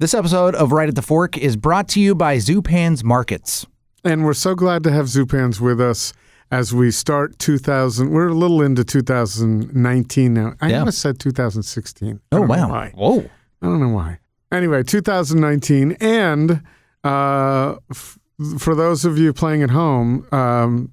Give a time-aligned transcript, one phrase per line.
[0.00, 3.66] This episode of Right at the Fork is brought to you by Zupan's Markets.
[4.04, 6.12] And we're so glad to have Zupans with us
[6.52, 8.08] as we start 2000.
[8.10, 10.54] We're a little into 2019 now.
[10.60, 10.78] I Yeah.
[10.78, 12.20] almost said 2016.
[12.30, 12.90] Oh, wow.
[12.94, 13.28] Whoa.
[13.60, 14.20] I don't know why.
[14.52, 15.96] Anyway, 2019.
[16.00, 16.62] And
[17.02, 18.20] uh, f-
[18.56, 20.92] for those of you playing at home, um,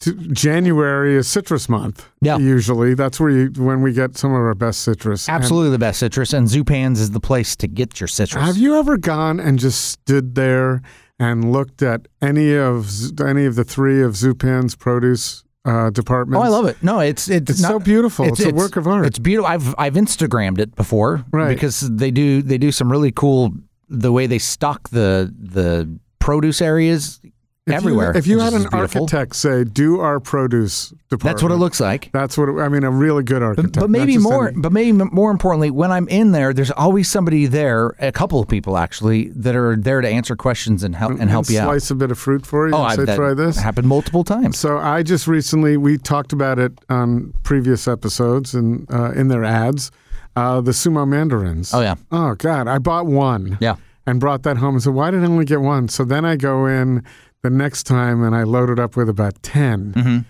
[0.00, 2.08] January is citrus month.
[2.20, 2.38] Yeah.
[2.38, 2.94] Usually.
[2.94, 5.28] That's where you, when we get some of our best citrus.
[5.28, 8.44] And Absolutely the best citrus, and Zupan's is the place to get your citrus.
[8.44, 10.82] Have you ever gone and just stood there
[11.18, 16.40] and looked at any of any of the three of Zupan's produce uh, Oh.
[16.40, 16.80] I love it.
[16.80, 18.26] No, it's it's, It's not, so beautiful.
[18.26, 19.04] It's, a work of art.
[19.04, 19.48] It's beautiful.
[19.48, 21.48] I've I've Instagrammed it before, Right.
[21.48, 23.52] Because they do they do some really cool
[23.88, 27.20] the way they stock the the produce areas
[27.66, 28.12] If you- everywhere.
[28.16, 32.10] If you had an architect say, "Do our produce department," that's what it looks like.
[32.12, 32.84] That's what it- I mean.
[32.84, 33.72] A really good architect.
[33.74, 34.48] But not maybe more.
[34.48, 38.38] any- But maybe more importantly, when I'm in there, there's always somebody there, a couple
[38.38, 41.64] of people actually, that are there to answer questions and help and help you out.
[41.66, 42.74] slice a bit of fruit for you.
[42.74, 44.56] Oh, and say, that "Try this." happened multiple times.
[44.58, 49.42] So I just recently we talked about it on previous episodes and uh, in their
[49.42, 49.90] ads.
[50.36, 51.74] Uh, the sumo mandarins.
[51.74, 53.58] Oh yeah, Oh God, I bought one.
[53.60, 53.74] yeah.
[54.08, 55.88] and brought that home and said, Why did I only get one?
[55.88, 57.02] So then I go in
[57.42, 60.24] the next time and I loaded up with about 10.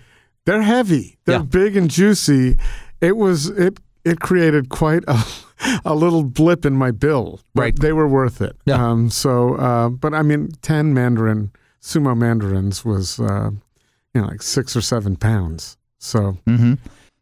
[0.45, 1.43] They're heavy, they're Yeah.
[1.43, 2.57] big and juicy.
[3.01, 5.23] It was, it, it created quite a,
[5.85, 7.79] a little blip in my bill, but Right.
[7.79, 8.57] they were worth it.
[8.65, 8.85] Yeah.
[8.91, 11.51] Um, so, uh, but I mean, 10 mandarin,
[11.83, 13.51] sumo mandarins was, uh,
[14.15, 15.77] you know, like six or seven pounds.
[15.98, 16.75] So, hmm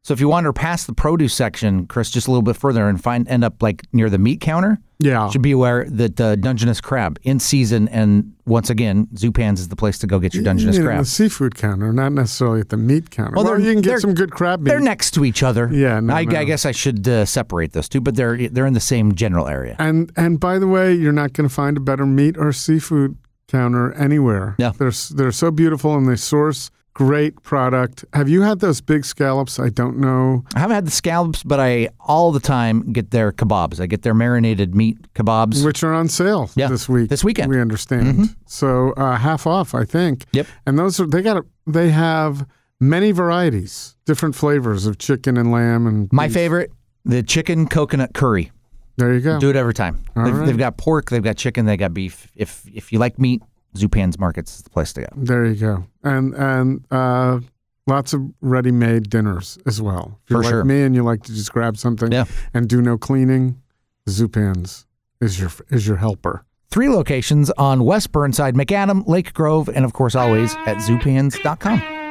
[0.05, 3.03] So if you wander past the produce section, Chris, just a little bit further and
[3.03, 5.31] find end up like near the meat counter, yeah.
[5.31, 9.77] should be aware that uh, Dungeness crab in season, and once again, Zupan's is the
[9.77, 10.99] place to go get your Dungeness You crab.
[11.01, 13.35] the seafood counter, not necessarily at the meat counter.
[13.35, 14.69] Well, Well, you can get some good crab meat.
[14.69, 15.71] They're next to each other.
[15.73, 16.39] Yeah, no, I, no.
[16.39, 19.49] I guess I should uh, separate those two, but they're they're in the same general
[19.49, 19.75] area.
[19.79, 23.17] And and by the way, you're not going to find a better meat or seafood
[23.49, 24.55] counter anywhere.
[24.59, 24.73] Yeah.
[24.77, 28.05] they're they're so beautiful and they source great product.
[28.15, 29.59] Have you had those big scallops?
[29.59, 30.45] I don't know.
[30.55, 33.81] I haven't had the scallops, but I all the time get their kebabs.
[33.81, 35.65] I get their marinated meat kebabs.
[35.65, 37.11] Which are on sale Yeah, this week.
[37.11, 37.51] this weekend.
[37.51, 38.35] we understand.
[38.47, 40.25] So uh, half off, I think.
[40.33, 40.47] Yep.
[40.67, 42.47] And those are they got a, they have
[42.81, 46.35] many varieties, different flavors of chicken and lamb and My beef.
[46.35, 46.71] favorite,
[47.05, 48.53] the chicken coconut curry.
[48.97, 49.41] There you go.
[49.41, 50.05] Do it every time.
[50.15, 50.47] They've, right.
[50.47, 52.29] they've got pork, they've got chicken, they got beef.
[52.37, 53.43] If if you like meat,
[53.77, 55.07] Zupan's Markets is the place to go.
[55.17, 55.87] There you go.
[56.03, 57.41] And and uh,
[57.87, 60.19] lots of ready-made dinners as well.
[60.25, 60.65] If you're For like sure.
[60.65, 62.25] me and you like to just grab something Yeah.
[62.53, 63.61] and do no cleaning,
[64.09, 64.85] Zupans
[65.21, 66.45] is your is your helper.
[66.71, 72.04] Three locations on West Burnside, Macadam, Lake Grove, and of course always at zupans.com.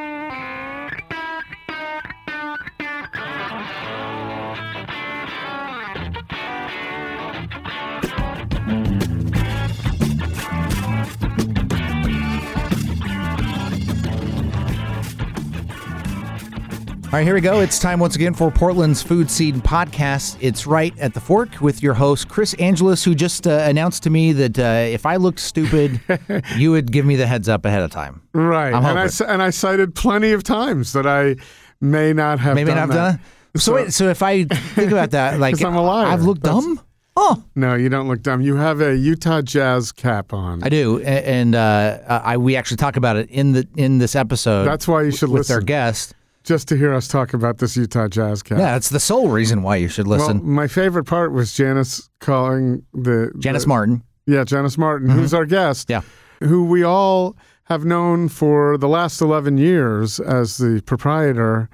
[17.14, 17.60] All right, here we go.
[17.60, 20.36] It's time once again for Portland's Food Seed Podcast.
[20.40, 24.10] It's right at the fork with your host, Chris Angelus, who just uh, announced to
[24.10, 26.00] me that uh, if I looked stupid,
[26.56, 28.20] you would give me the heads up ahead of time.
[28.32, 28.74] Right.
[28.74, 31.36] And I and I cited plenty of times that I
[31.80, 33.10] may not have Maybe done not that.
[33.12, 33.60] done.
[33.60, 36.08] So, wait, so if I think about that, like I'm a liar.
[36.08, 36.80] I've looked That's- dumb.
[37.16, 38.40] Oh, No, you don't look dumb.
[38.40, 40.64] You have a Utah Jazz cap on.
[40.64, 44.16] I do, A- and uh, I we actually talk about it in the in this
[44.16, 44.64] episode.
[44.64, 46.12] That's why you should with our guest.
[46.44, 48.58] Just to hear us talk about this Utah Jazz cap.
[48.58, 50.38] Yeah, that's the sole reason why you should listen.
[50.40, 54.02] Well, my favorite part was Janis calling the Janis the- Martin.
[54.26, 55.90] Yeah, Janis Martin, who's our guest.
[55.90, 56.02] Yeah.
[56.40, 61.68] Who we all have known for the last 11 years as the proprietor,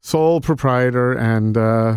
[0.00, 1.96] sole proprietor, and uh,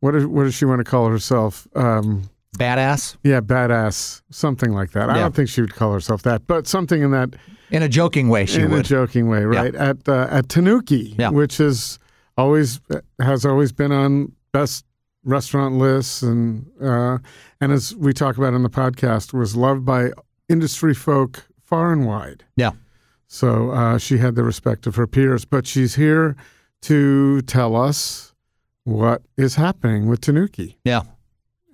[0.00, 1.66] what, is, what does she want to call herself?
[1.74, 5.10] Um, Badass yeah, badass, something like that.
[5.10, 7.34] I don't think she would call herself that, but something in that
[7.70, 8.84] in a joking way, she in a would.
[8.84, 9.74] joking way, right?
[9.74, 11.30] At uh, at Tanuki, Yeah.
[11.30, 11.98] which is
[12.36, 12.80] always
[13.20, 14.84] has always been on best
[15.24, 17.18] restaurant lists, and uh,
[17.60, 20.10] and as we talk about in the podcast, was loved by
[20.48, 22.44] industry folk far and wide.
[22.56, 22.70] Yeah.
[23.26, 26.36] So uh, she had the respect of her peers, but she's here
[26.82, 28.32] to tell us
[28.84, 31.02] what is happening with Tanuki, Yeah.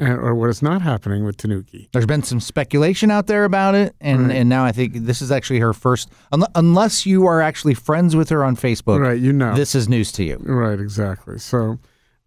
[0.02, 1.88] And, or what is not happening with Tanuki.
[1.93, 4.37] There's been some speculation out there about it, and, Right.
[4.37, 6.10] and now I think this is actually her first.
[6.32, 9.54] un- Unless you are actually friends with her on Facebook, Right, you know.
[9.54, 10.37] this is news to you.
[10.44, 11.38] Right, exactly.
[11.38, 11.78] So,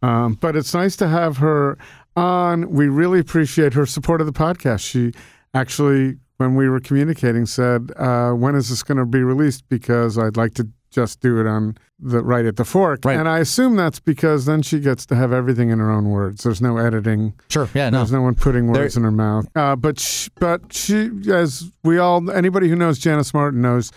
[0.02, 1.78] um, but it's nice to have her
[2.16, 2.70] on.
[2.72, 4.80] We really appreciate her support of the podcast.
[4.90, 5.12] She
[5.54, 10.18] actually, when we were communicating, said, uh, "When is this going to be released?" Because
[10.18, 13.18] I'd like to just do it on the right at the fork, Right.
[13.18, 16.44] and I assume that's because then she gets to have everything in her own words.
[16.44, 17.34] There's no editing.
[17.50, 17.70] Sure.
[17.74, 17.90] Yeah.
[17.90, 18.00] No.
[18.00, 19.48] There's no one putting There- words in her mouth.
[19.56, 23.92] Uh, but sh but she, as we all, anybody who knows Janis Martin knows,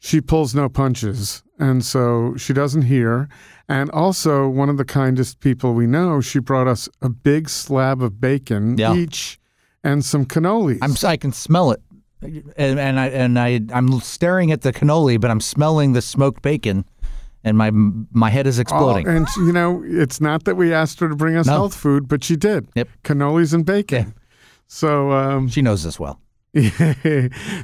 [0.00, 3.28] she pulls no punches, and so she doesn't hear.
[3.68, 8.02] And also, one of the kindest people we know, she brought us a big slab
[8.02, 8.94] of bacon Yeah.
[8.94, 9.38] each
[9.82, 10.78] and some cannolis.
[10.82, 10.94] I'm.
[11.08, 11.80] I can smell it,
[12.20, 16.42] and, and I and I I'm staring at the cannoli, but I'm smelling the smoked
[16.42, 16.84] bacon,
[17.44, 19.06] and my my head is exploding.
[19.06, 21.52] Oh, and you know, it's not that we asked her to bring us No.
[21.52, 22.68] health food, but she did.
[22.74, 22.88] Yep.
[23.04, 24.06] Cannolis and bacon.
[24.06, 24.12] Yeah.
[24.66, 26.18] So, um, she knows this well.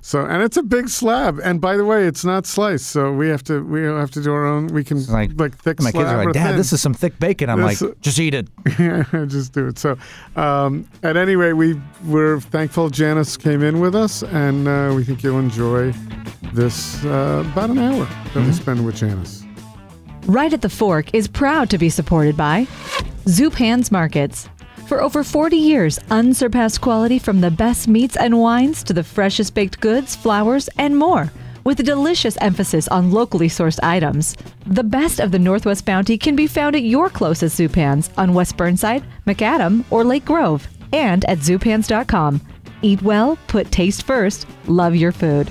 [0.02, 1.38] so, and it's a big slab.
[1.44, 4.32] And by the way, it's not sliced, so we have to we have to do
[4.32, 4.66] our own.
[4.66, 7.18] We can like- like, thick My kids are like, Dad, thin." this is some thick
[7.20, 7.48] bacon.
[7.50, 8.48] I'm This- like, just eat it.
[8.80, 9.78] Yeah, just do it.
[9.78, 9.96] So,
[10.36, 15.04] um, at any rate, we we're thankful Janis came in with us, and uh, we
[15.04, 15.92] think you'll enjoy
[16.52, 19.44] this uh, about an hour that we spend with Janis.
[20.26, 22.66] Right at the Fork is proud to be supported by
[23.24, 24.48] Zupan's Markets.
[24.86, 29.54] For over 40 years, unsurpassed quality from the best meats and wines to the freshest
[29.54, 31.32] baked goods, flowers, and more,
[31.64, 34.36] with a delicious emphasis on locally sourced items.
[34.66, 38.56] The best of the Northwest Bounty can be found at your closest Zupans on West
[38.56, 42.40] Burnside, Macadam, or Lake Grove, and at zupans.com.
[42.82, 45.50] Eat well, put taste first, love your food.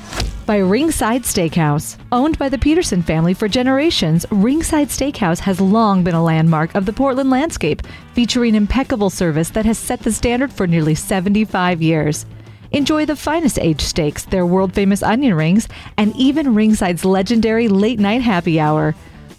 [0.50, 1.96] By Ringside Steakhouse.
[2.12, 6.88] Owned by the Peterson family for generations, Ringside Steakhouse has long been a landmark of
[6.88, 7.84] the Portland landscape,
[8.16, 12.26] featuring impeccable service that has set the standard for nearly 75 years.
[12.72, 15.68] Enjoy the finest aged steaks, their world famous onion rings,
[15.98, 18.96] and even Ringside's legendary late night happy hour.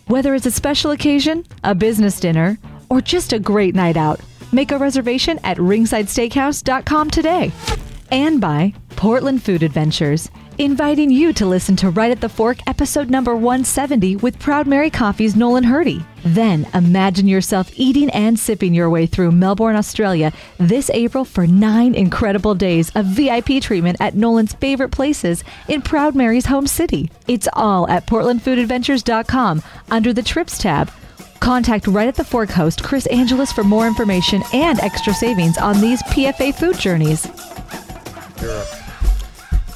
[0.06, 2.56] Whether it's a special occasion, a business dinner,
[2.88, 4.20] or just a great night out,
[4.52, 7.50] make a reservation at ringsidesteakhouse.com today.
[8.12, 10.30] And by Portland Food Adventures,
[10.60, 14.90] inviting you to listen to Right at the Fork episode number 170 with Proud Mary
[14.90, 16.04] Coffee's Nolan Hirte.
[16.22, 21.94] Then imagine yourself eating and sipping your way through Melbourne, Australia this April for nine
[21.94, 27.10] incredible days of VIP treatment at Nolan's favorite places in Proud Mary's home city.
[27.26, 30.90] It's all at portlandfoodadventures.com under the Trips tab.
[31.40, 35.80] Contact Right at the Fork host Chris Angeles for more information and extra savings on
[35.80, 37.26] these PFA food journeys.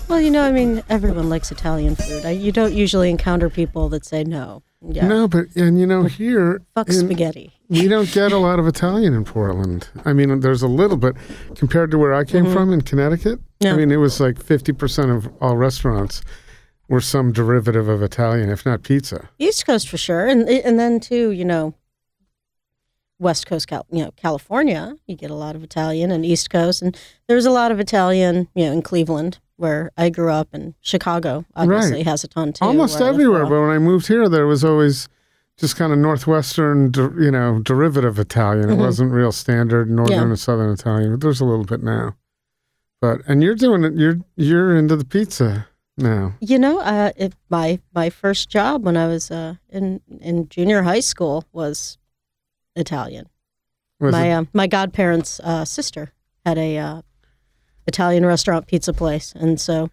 [0.08, 2.26] Well, you know, I mean, everyone likes Italian food.
[2.26, 4.62] I, you don't usually encounter people that say no.
[4.86, 7.52] Yeah, No, but and you know here fuck in- spaghetti.
[7.70, 9.88] we don't get a lot of Italian in Portland.
[10.04, 11.16] I mean, there's a little, but
[11.54, 12.52] compared to where I came mm-hmm.
[12.52, 16.20] from in Connecticut, I mean, it was like 50% of all restaurants
[16.88, 19.30] were some derivative of Italian, if not pizza.
[19.38, 21.74] East Coast for sure, and and then too, you know,
[23.24, 26.82] West Coast, Cal, you know, California, you get a lot of Italian, and East Coast,
[26.82, 30.74] and there's a lot of Italian, you know, in Cleveland where I grew up, and
[30.80, 32.06] Chicago obviously Right.
[32.06, 32.64] has a ton too.
[32.64, 35.08] Almost where I lived everywhere, but when I moved here, there was always
[35.56, 38.68] just kind of northwestern, you know, derivative Italian.
[38.70, 38.78] It Mhm.
[38.86, 40.22] wasn't real standard northern Yeah.
[40.24, 41.12] and southern Italian.
[41.12, 42.16] But there's a little bit now.
[43.00, 43.94] But and you're doing it.
[43.94, 46.34] You're you're into the pizza now.
[46.40, 50.82] You know, uh, it, my my first job when I was uh, in in junior
[50.82, 51.98] high school was
[52.76, 53.28] Italian.
[54.00, 56.12] Was my uh, my godparents' uh, sister
[56.44, 57.02] had a uh,
[57.86, 59.90] Italian restaurant pizza place, and so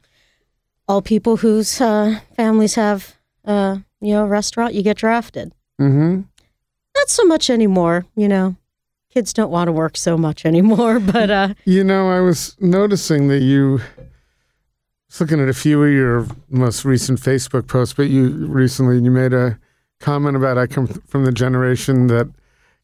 [0.88, 5.54] all people whose uh, families have uh, you know a restaurant, you get drafted.
[5.80, 6.26] Mhm.
[6.96, 8.56] Not so much anymore, you know.
[9.14, 13.28] Kids don't want to work so much anymore, but uh, You know, I was noticing
[13.28, 13.82] that you
[15.10, 19.12] was looking at a few of your most recent Facebook posts, but you recently you
[19.12, 19.60] made a
[20.00, 22.28] comment about I come from the generation that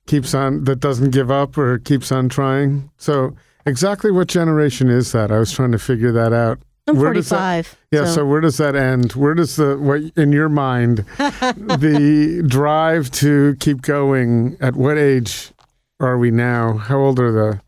[0.07, 2.89] keeps on that doesn't give up or keeps on trying.
[2.97, 3.35] So
[3.65, 5.31] exactly what generation is that?
[5.31, 6.59] I was trying to figure that out.
[6.87, 7.77] I'm Where does that- 45.
[7.91, 8.25] Yeah, so.
[8.25, 9.11] where does that end?
[9.13, 15.51] Where does the what in your mind the drive to keep going at what age
[15.99, 16.77] are we now?
[16.77, 17.61] How old are the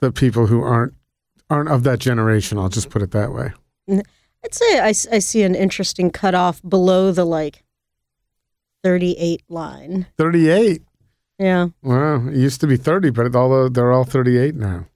[0.00, 0.92] the people who aren't
[1.48, 2.58] aren't of that generation?
[2.58, 3.52] I'll just put it that way.
[3.88, 7.64] I'd say I see an interesting cutoff below the like
[8.84, 10.06] 38 line.
[10.18, 10.82] 38.
[11.40, 11.68] Yeah.
[11.82, 14.86] Wow, it used to be 30, but although they're all 38 now.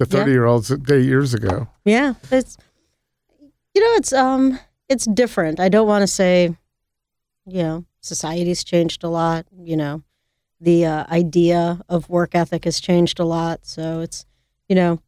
[0.00, 0.18] The Yeah.
[0.18, 1.68] 30 year olds 8 years ago.
[1.84, 2.56] Yeah, it's
[3.72, 5.60] you know it's um it's different.
[5.60, 6.56] I don't want to say
[7.46, 9.46] you know society's changed a lot.
[9.56, 10.02] You know
[10.60, 13.64] the uh, idea of work ethic has changed a lot.
[13.64, 14.26] So it's
[14.68, 15.00] you know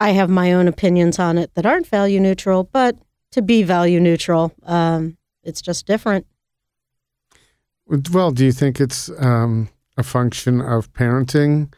[0.00, 2.96] I have my own opinions on it that aren't value neutral, but
[3.30, 6.26] to be value neutral, um, it's just different.
[7.86, 11.72] Well, do you think it's um, a function of parenting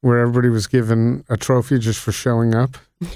[0.00, 2.76] where everybody was given a trophy just for showing up?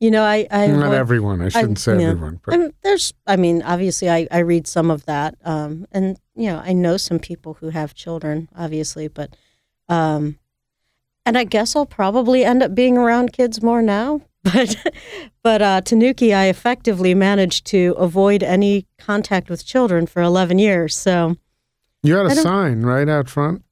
[0.00, 1.42] you know, I, I Not avoid- everyone.
[1.42, 2.08] I shouldn't say yeah.
[2.10, 6.18] everyone, but And there's, I mean, obviously, I, I read some of that, um, and
[6.34, 9.36] you know, I know some people who have children, obviously, but,
[9.88, 10.38] um,
[11.26, 14.20] and I guess I'll probably end up being around kids more now.
[14.52, 14.76] But,
[15.42, 20.94] but uh, Tanuki, I effectively managed to avoid any contact with children for 11 years.
[20.94, 21.36] So,
[22.02, 23.64] you had a sign right out front,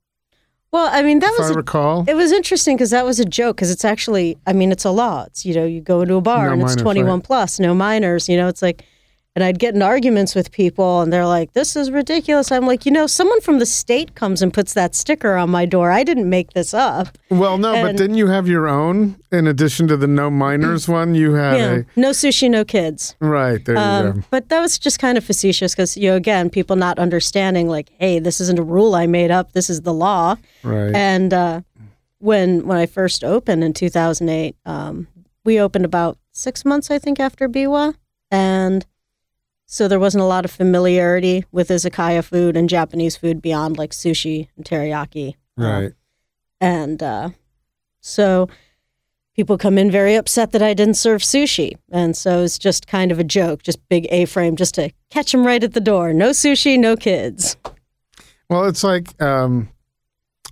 [0.73, 2.05] well, I mean, that if was I a recall.
[2.09, 4.91] It was interesting because that was a joke because it's actually, I mean, it's a
[4.91, 5.25] law.
[5.25, 7.23] It's, you know, you go into a bar No and it's 21 right.
[7.23, 8.85] plus, no minors, you know, it's like,
[9.35, 12.53] and I'd get in arguments with people and they're like, this is ridiculous.
[12.53, 15.65] I'm like, you know, someone from the state comes and puts that sticker on my
[15.65, 15.91] door.
[15.91, 17.17] I didn't make this up.
[17.31, 21.15] well, no, but didn't you have your own in addition to the no minors one?
[21.15, 21.83] You had Yeah.
[21.97, 23.17] No sushi, no kids.
[23.21, 23.77] right there.
[23.77, 24.11] you go.
[24.11, 27.69] Um, but that was just kind of facetious because, you know, again, people not understanding
[27.69, 29.53] like, hey, this isn't a rule I made up.
[29.53, 30.37] This is the law.
[30.63, 30.95] Right.
[30.95, 31.63] And uh,
[32.19, 35.09] when when I first opened in 2008, um,
[35.45, 37.95] we opened about six months, I think, after Biwa,
[38.31, 38.87] and
[39.73, 43.93] so there wasn't a lot of familiarity with izakaya food and Japanese food beyond like
[43.93, 45.35] sushi and teriyaki.
[45.57, 45.93] Um, right.
[46.61, 47.31] and uh,
[48.01, 48.49] so
[49.35, 53.11] people come in very upset that I didn't serve sushi, and so it's just kind
[53.11, 56.13] of a joke, just big A-frame, just to catch them right at the door.
[56.13, 57.57] No sushi, no kids.
[58.51, 59.71] Well, it's like um,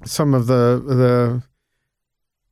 [0.07, 1.43] some of the the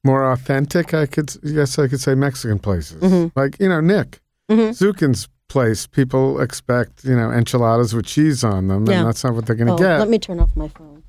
[0.04, 3.32] more authentic, I could yes, I could say Mexican places, Mhm.
[3.36, 4.20] like you know Nick
[4.50, 4.70] Mhm.
[4.76, 5.86] Zukin's place.
[5.86, 8.98] People expect you know enchiladas with cheese on them, Yeah.
[9.00, 9.98] and that's not what they're going to Oh, get.
[9.98, 11.02] let me turn off my phone.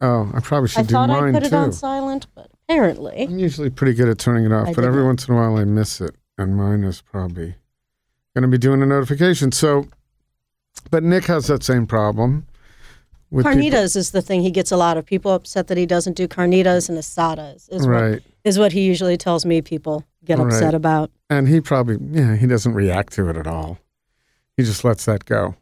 [0.00, 1.56] oh, I probably should I do thought I mine put it too.
[1.56, 3.22] on silent, but apparently.
[3.22, 5.56] I'm usually pretty good at turning it off, I but every once in a while
[5.56, 7.54] I miss it, and mine is probably
[8.34, 9.52] going to be doing a notification.
[9.52, 9.86] So,
[10.90, 12.46] but Nick has that same problem.
[13.30, 15.84] With people- Carnitas is the thing he gets a lot of people upset that he
[15.84, 18.22] doesn't do carnitas and asadas is right?
[18.44, 21.10] is what he usually tells me people get upset about.
[21.28, 23.78] And he probably, yeah, he doesn't react to it at all.
[24.56, 25.56] He just lets that go.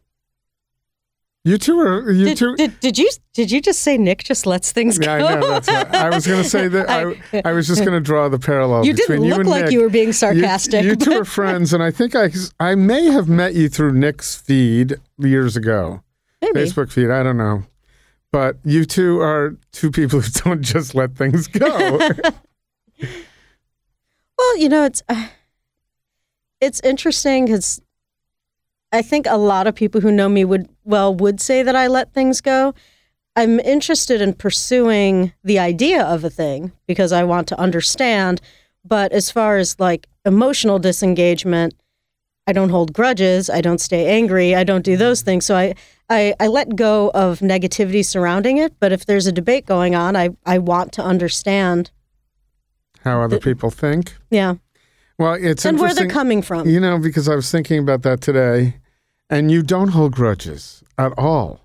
[1.47, 2.55] You two are, you Did, two.
[2.57, 5.27] did, did you did you just say Nick just lets things yeah, go?
[5.27, 5.47] I know.
[5.47, 6.89] That's what, I was going to say that.
[7.33, 9.49] I, I was just going to draw the parallel you between didn't you look and
[9.49, 9.71] like Nick.
[9.71, 10.83] you were being sarcastic.
[10.83, 14.35] You, two are friends, and I think I, I may have met you through Nick's
[14.35, 16.03] feed years ago,
[16.41, 16.59] Maybe.
[16.59, 17.09] Facebook feed.
[17.09, 17.63] I don't know,
[18.33, 21.99] but you two are two people who don't just let things go.
[24.47, 25.27] Well, you know, it's uh,
[26.61, 27.81] it's interesting because
[28.93, 31.87] I think a lot of people who know me would well would say that I
[31.87, 32.73] let things go.
[33.35, 38.39] I'm interested in pursuing the idea of a thing because I want to understand.
[38.85, 41.73] But as far as like emotional disengagement,
[42.47, 43.49] I don't hold grudges.
[43.49, 44.55] I don't stay angry.
[44.55, 45.45] I don't do those things.
[45.45, 45.75] So I,
[46.09, 48.79] I, I let go of negativity surrounding it.
[48.79, 51.91] But if there's a debate going on, I, I want to understand.
[53.07, 54.15] How other people think.
[54.29, 54.55] Yeah.
[55.17, 56.67] Well, it's and where they're coming from.
[56.69, 58.75] You know, because I was thinking about that today,
[59.29, 61.61] and you don't hold grudges at all.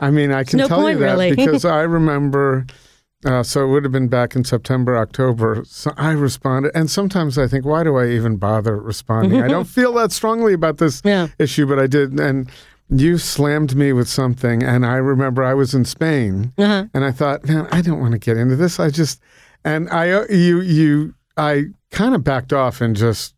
[0.00, 1.34] I mean, I can no tell point, you that really.
[1.34, 2.66] because I remember.
[3.26, 5.62] Uh, so it would have been back in September, October.
[5.66, 9.40] So I responded, and sometimes I think, why do I even bother responding?
[9.42, 11.28] I don't feel that strongly about this Yeah.
[11.38, 12.20] issue, but I did.
[12.20, 12.50] And
[12.90, 16.84] you slammed me with something, and I remember I was in Spain, Uh-huh.
[16.92, 18.78] and I thought, man, I don't want to get into this.
[18.78, 19.22] I just,
[19.64, 23.34] and I, uh, you, you, I kind of backed off and just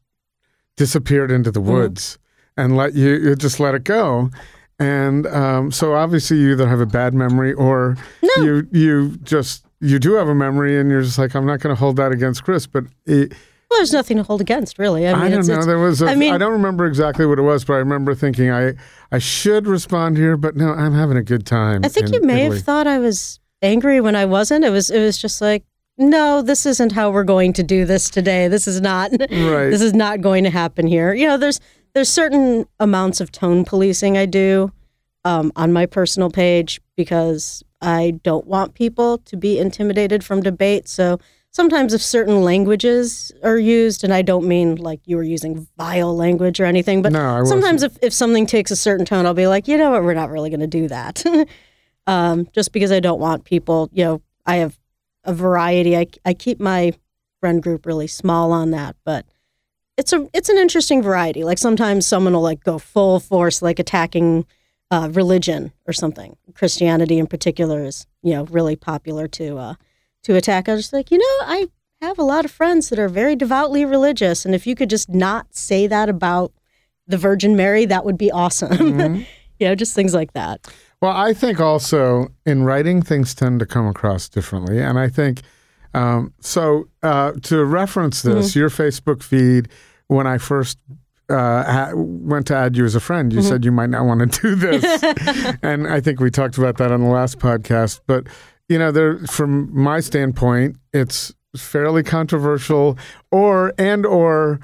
[0.76, 2.18] disappeared into the woods
[2.56, 4.30] and let you, you just let it go.
[4.78, 8.44] And um, so obviously you either have a bad memory or No.
[8.44, 11.74] you, you just, you do have a memory and you're just like, I'm not going
[11.74, 12.66] to hold that against Chris.
[12.66, 13.30] But it,
[13.70, 15.06] Well, there's nothing to hold against, really.
[15.06, 15.54] I I, don't it's, know.
[15.54, 17.78] it's- There was, I I mean- I don't remember exactly what it was, but I
[17.78, 18.74] remember thinking I,
[19.10, 21.82] I should respond here, but no, I'm having a good time.
[21.84, 22.56] I think in you may Italy.
[22.58, 24.64] have thought I was angry when I wasn't.
[24.64, 25.64] It was, it was just like,
[25.98, 28.48] no, this isn't how we're going to do this today.
[28.48, 29.70] This is not, Right.
[29.70, 31.14] this is not going to happen here.
[31.14, 31.60] You know, there's,
[31.94, 34.72] there's certain amounts of tone policing I do
[35.24, 40.88] um, on my personal page because I don't want people to be intimidated from debate.
[40.88, 41.18] So
[41.50, 46.14] sometimes if certain languages are used, and I don't mean like you were using vile
[46.14, 49.46] language or anything, but No, sometimes if, if something takes a certain tone, I'll be
[49.46, 51.24] like, you know what, we're not really going to do that.
[52.06, 54.78] um, just because I don't want people, you know, I have
[55.26, 55.96] a variety.
[55.96, 56.92] I, I keep my
[57.40, 59.26] friend group really small on that, but
[59.96, 61.44] it's a it's an interesting variety.
[61.44, 64.46] Like sometimes someone will like go full force, like attacking
[64.90, 66.36] uh, religion or something.
[66.54, 69.74] Christianity in particular is you know really popular to uh,
[70.24, 70.68] to attack.
[70.68, 71.68] I was just like, you know, I
[72.02, 75.08] have a lot of friends that are very devoutly religious, and if you could just
[75.08, 76.52] not say that about
[77.06, 79.16] the Virgin Mary, that would be awesome.
[79.58, 80.66] you know, just things like that.
[81.02, 84.80] Well, I think also in writing, things tend to come across differently.
[84.80, 85.42] And I think,
[85.94, 88.58] um, so uh, to reference this, Mm-hmm.
[88.58, 89.68] your Facebook feed
[90.08, 90.78] when I first
[91.28, 94.40] uh, went to add you as a friend, you said you might not want to
[94.40, 95.02] do this,
[95.62, 98.00] and I think we talked about that on the last podcast.
[98.06, 98.28] But
[98.68, 102.96] you know, there from my standpoint, it's fairly controversial,
[103.32, 104.60] or and or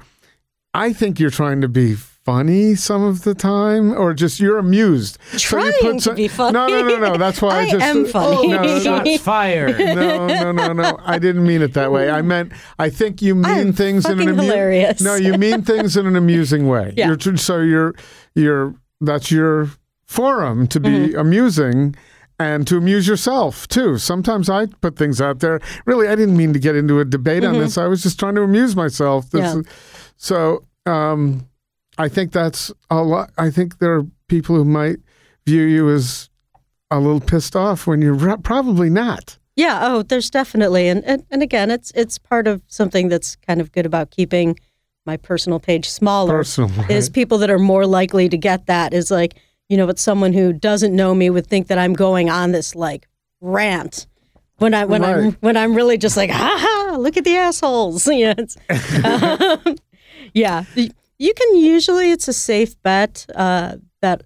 [0.73, 5.17] I think you're trying to be funny some of the time, or just you're amused.
[5.31, 6.53] So you Trying to be funny.
[6.53, 7.17] No, no, no, no.
[7.17, 8.47] That's why I, I just am funny.
[8.47, 8.79] No, no, no.
[8.79, 9.77] Shots fired.
[9.77, 10.99] No, no, no, no.
[11.03, 12.09] I didn't mean it that way.
[12.09, 15.01] I meant I think you mean I'm things in an fucking amu- hilarious.
[15.01, 16.93] No, you mean things in an amusing way.
[16.95, 17.07] Yeah.
[17.23, 17.93] You're so you're
[18.35, 19.69] you're that's your
[20.05, 21.17] forum to be Mm-hmm.
[21.19, 21.95] amusing
[22.39, 23.97] and to amuse yourself too.
[23.97, 25.59] Sometimes I put things out there.
[25.85, 27.77] Really, I didn't mean to get into a debate on this.
[27.77, 29.29] I was just trying to amuse myself.
[29.29, 29.61] This Mm-hmm.
[29.61, 29.71] Yeah.
[29.71, 31.47] is- so um,
[31.97, 33.31] I think that's a lot.
[33.37, 34.97] I think there are people who might
[35.45, 36.29] view you as
[36.89, 39.37] a little pissed off when you're re- probably not.
[39.55, 39.79] Yeah.
[39.83, 43.71] Oh, there's definitely, and, and and again, it's it's part of something that's kind of
[43.71, 44.57] good about keeping
[45.05, 46.33] my personal page smaller.
[46.33, 49.35] Personal, Is people that are more likely to get that is like
[49.69, 52.75] you know, but someone who doesn't know me would think that I'm going on this
[52.75, 53.07] like
[53.41, 54.07] rant
[54.57, 58.07] when I when I'm when I'm really just like, ha ha, look at the assholes.
[58.11, 58.33] Yeah,
[59.65, 59.75] um,
[60.33, 60.63] yeah.
[61.23, 64.23] You can usually it's a safe bet uh, that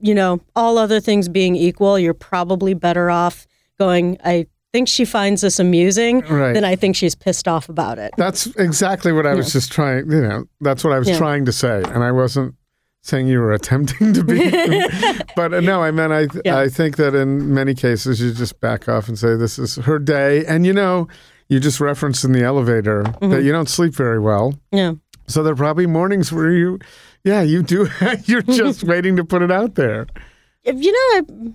[0.00, 3.46] you know, all other things being equal, you're probably better off
[3.78, 4.18] going.
[4.24, 6.52] I think she finds this amusing, Right.
[6.52, 8.12] than I think she's pissed off about it.
[8.18, 10.10] That's exactly what I was just trying.
[10.10, 11.16] You know, that's what I was Yeah.
[11.18, 12.54] trying to say, and I wasn't
[13.02, 14.50] saying you were attempting to be.
[15.36, 16.26] but uh, no, I meant I.
[16.44, 16.58] Yeah.
[16.58, 19.98] I think that in many cases you just back off and say this is her
[19.98, 21.08] day, and you know,
[21.48, 23.30] you just referenced in the elevator Mm-hmm.
[23.30, 24.54] that you don't sleep very well.
[24.70, 24.94] Yeah.
[25.28, 26.78] So there are probably mornings where you,
[27.24, 27.88] yeah, you do.
[28.24, 30.06] you're just waiting to put it out there.
[30.64, 31.54] If- you know,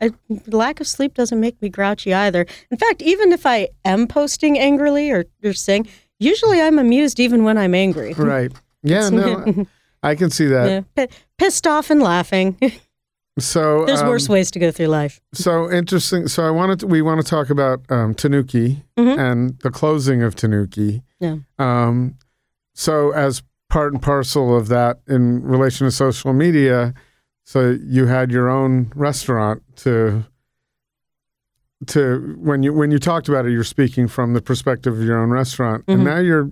[0.00, 0.10] I, I,
[0.48, 2.44] lack of sleep doesn't make me grouchy either.
[2.70, 7.44] In fact, even if I am posting angrily or, or saying, usually I'm amused even
[7.44, 8.14] when I'm angry.
[8.18, 8.52] Right.
[8.82, 9.08] Yeah.
[9.08, 9.66] No,
[10.02, 10.68] I can see that.
[10.68, 12.58] Yeah, P- pissed off and laughing.
[13.38, 15.20] So There's um, worse ways to go through life.
[15.32, 16.28] So interesting.
[16.28, 19.18] So I wanted to, we want to talk about um, Tanuki Mhm.
[19.18, 21.02] and the closing of Tanuki.
[21.18, 21.36] Yeah.
[21.58, 22.16] Um,
[22.74, 26.92] so as part and parcel of that in relation to social media,
[27.44, 30.24] so you had your own restaurant to
[31.86, 35.18] to when you when you talked about it, you're speaking from the perspective of your
[35.18, 36.04] own restaurant, and Mhm.
[36.04, 36.50] now you're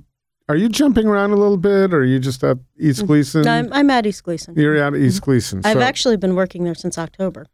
[0.48, 3.44] are you jumping around a little bit, or are you just at East Glisan?
[3.44, 4.56] No, I'm, I'm at East Glisan.
[4.56, 5.64] you're at East Glisan.
[5.64, 7.46] I've actually been working there since October.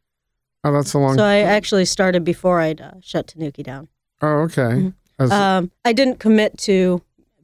[0.65, 1.17] oh, that's a long.
[1.17, 3.89] So I actually started before I'd uh, shut Tanuki down.
[4.23, 4.93] oh, okay.
[5.21, 7.03] As- Um, I didn't commit to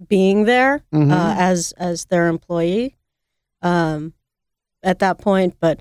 [0.09, 1.12] being there Mhm.
[1.12, 2.96] uh, as as their employee
[3.62, 4.12] um,
[4.83, 5.80] at that point, but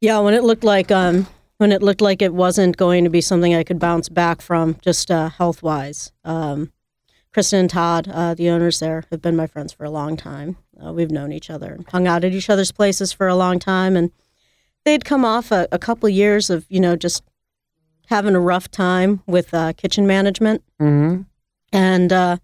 [0.00, 1.26] yeah, when it looked like um,
[1.58, 4.76] when it looked like it wasn't going to be something I could bounce back from,
[4.82, 6.12] just uh, health wise.
[6.24, 6.72] Um,
[7.32, 10.56] Kristen and Todd, uh, the owners there, have been my friends for a long time.
[10.84, 13.58] Uh, we've known each other and hung out at each other's places for a long
[13.58, 14.10] time, and
[14.84, 17.22] they'd come off a, a couple years of you know just
[18.06, 20.62] having a rough time with uh, kitchen management.
[20.80, 21.26] mhm.
[21.72, 22.36] And uh,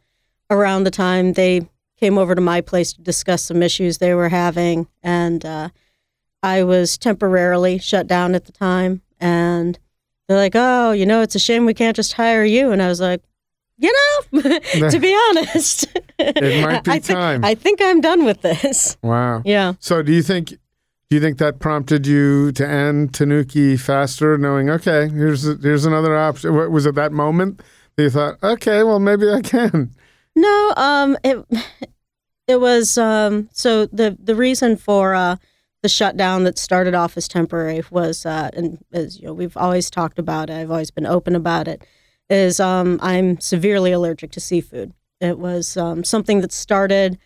[0.50, 4.28] around the time they came over to my place to discuss some issues they were
[4.28, 5.68] having, and uh,
[6.42, 9.02] I was temporarily shut down at the time.
[9.20, 9.78] And
[10.28, 12.88] they're like, "Oh, you know, it's a shame we can't just hire you." And I
[12.88, 13.22] was like,
[13.78, 13.92] "You
[14.32, 14.40] know,
[14.90, 15.86] to be honest,
[16.18, 17.44] It might be I think, time.
[17.44, 19.42] I think I'm done with this." Wow.
[19.44, 19.74] Yeah.
[19.80, 24.68] So do you think do you think that prompted you to end Tanuki faster, knowing
[24.68, 26.54] okay, here's here's another option?
[26.54, 27.62] What, was it that moment
[27.96, 29.94] that you thought, okay, well maybe I can?
[30.36, 31.44] No, um, it
[32.48, 35.36] it was um, so the the reason for uh,
[35.82, 39.90] the shutdown that started off as temporary was, uh, and as you know, we've always
[39.90, 40.54] talked about it.
[40.54, 41.82] I've always been open about it.
[42.30, 44.92] Is um, I'm severely allergic to seafood.
[45.20, 47.18] It was um, something that started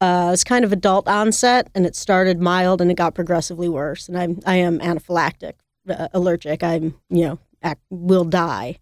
[0.00, 4.08] uh, as kind of adult onset, and it started mild, and it got progressively worse.
[4.08, 5.54] And I'm I am anaphylactic,
[5.88, 6.62] uh, allergic.
[6.62, 8.78] I'm you know ac will die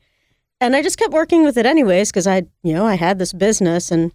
[0.61, 3.33] and I just kept working with it anyways because I, you know, I had this
[3.33, 4.13] business and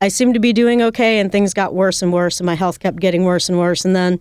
[0.00, 2.78] I seemed to be doing okay, and things got worse and worse, and my health
[2.78, 4.20] kept getting worse and worse, and then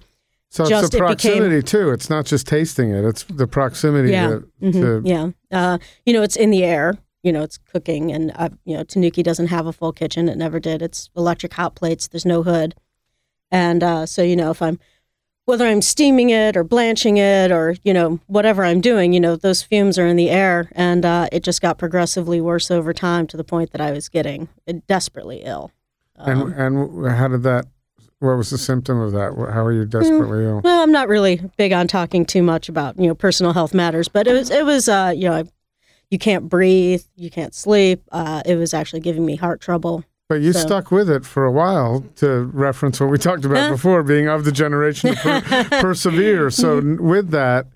[0.50, 1.92] So Just it's the it became- proximity too.
[1.92, 4.12] It's not just tasting it; it's the proximity.
[4.12, 4.28] Yeah.
[4.30, 4.72] To, Mhm.
[4.74, 6.96] to- yeah, uh, you know, it's in the air.
[7.22, 10.38] You know, it's cooking, and uh, you know, Tanuki doesn't have a full kitchen; it
[10.38, 10.82] never did.
[10.82, 12.08] It's electric hot plates.
[12.08, 12.74] There's no hood,
[13.52, 14.80] and uh, so you know, if I'm
[15.48, 19.36] whether I'm steaming it or blanching it or you know whatever I'm doing, you know,
[19.36, 23.26] those fumes are in the air, and uh, it just got progressively worse over time
[23.28, 24.50] to the point that I was getting
[24.88, 25.72] desperately ill.
[26.18, 27.66] Um, and and how did that?
[28.20, 29.34] What was the symptom of that?
[29.54, 30.62] How are you desperately ill?
[30.64, 34.10] Well, I'm not really big on talking too much about you know personal health matters,
[34.10, 35.48] but it was it was uh, you know
[36.12, 38.04] you can't breathe, you can't sleep.
[38.12, 40.04] Uh, it was actually giving me heart trouble.
[40.30, 43.72] But you So- stuck with it for a while to reference what we talked about
[43.72, 46.50] before, being of the generation to per- persevere.
[46.50, 47.68] So with that,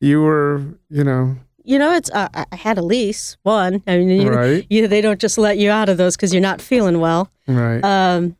[0.00, 3.82] you were, you know, You know, it's uh, I I had a lease one.
[3.88, 4.64] I mean, you, Right.
[4.70, 7.28] you, they don't just let you out of those because you're not feeling well.
[7.48, 7.82] right.
[7.82, 8.36] Um,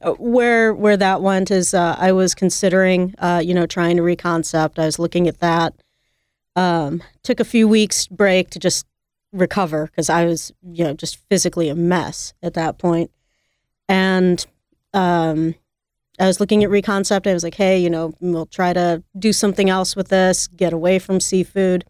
[0.00, 4.02] uh, where where that went is uh, I was considering, uh, you know, trying to
[4.04, 4.78] reconcept.
[4.78, 5.74] I was looking at that.
[6.54, 8.86] Um, took a few weeks break to just
[9.32, 13.10] recover because I was, you know, just physically a mess at that point.
[13.88, 14.44] And
[14.94, 15.54] um,
[16.18, 17.26] I was looking at reconcept.
[17.26, 20.72] I was like, hey, you know, we'll try to do something else with this, get
[20.72, 21.84] away from seafood.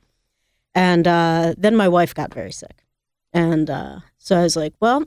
[0.74, 2.84] And uh, then my wife got very sick,
[3.32, 5.04] and uh, so I was like, well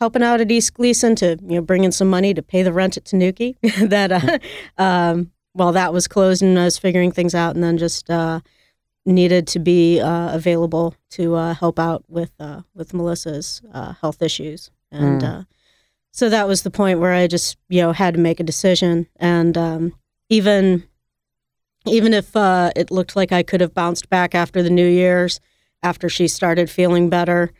[0.00, 2.74] helping out at East Glisan to you know bring in some money to pay the
[2.74, 3.56] rent at Tanuki.
[3.80, 4.38] that uh,
[4.82, 8.40] um, while that was closed and I was figuring things out, and then just uh,
[9.06, 14.22] needed to be uh, available to uh, help out with uh, with Melissa's uh, health
[14.22, 15.40] issues, and Mm.
[15.40, 15.44] uh,
[16.12, 19.06] so that was the point where I just you know had to make a decision,
[19.16, 19.92] and um,
[20.28, 20.84] even
[21.86, 25.38] even if uh, it looked like I could have bounced back after the New Year's,
[25.82, 27.52] after she started feeling better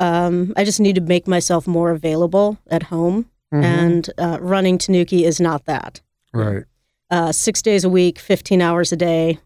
[0.00, 3.30] um, I just need to make myself more available at home.
[3.52, 3.62] Mhm.
[3.64, 6.00] And uh, running Tanuki is not that.
[6.32, 6.64] right.
[7.10, 9.38] Uh, six days a week, 15 hours a day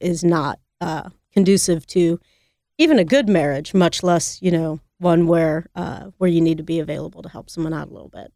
[0.00, 2.20] is not uh, conducive to
[2.76, 6.62] even a good marriage, much less, you know, one where uh, where you need to
[6.62, 8.32] be available to help someone out a little bit.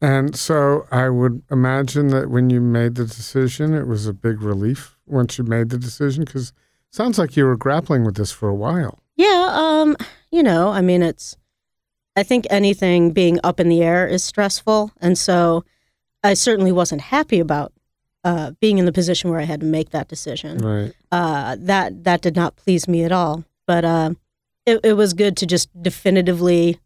[0.00, 4.42] And so I would imagine that when you made the decision, it was a big
[4.42, 6.52] relief once you made the decision because
[6.90, 9.00] sounds like you were grappling with this for a while.
[9.16, 9.96] Yeah, um,
[10.30, 11.36] you know, I mean, it's.
[12.16, 15.64] I think anything being up in the air is stressful, and so
[16.22, 17.72] I certainly wasn't happy about
[18.28, 20.58] uh, being in the position where I had to make that decision.
[20.58, 20.92] Right.
[21.10, 23.44] Uh, that that did not please me at all.
[23.66, 24.10] But uh,
[24.66, 26.78] it it was good to just definitively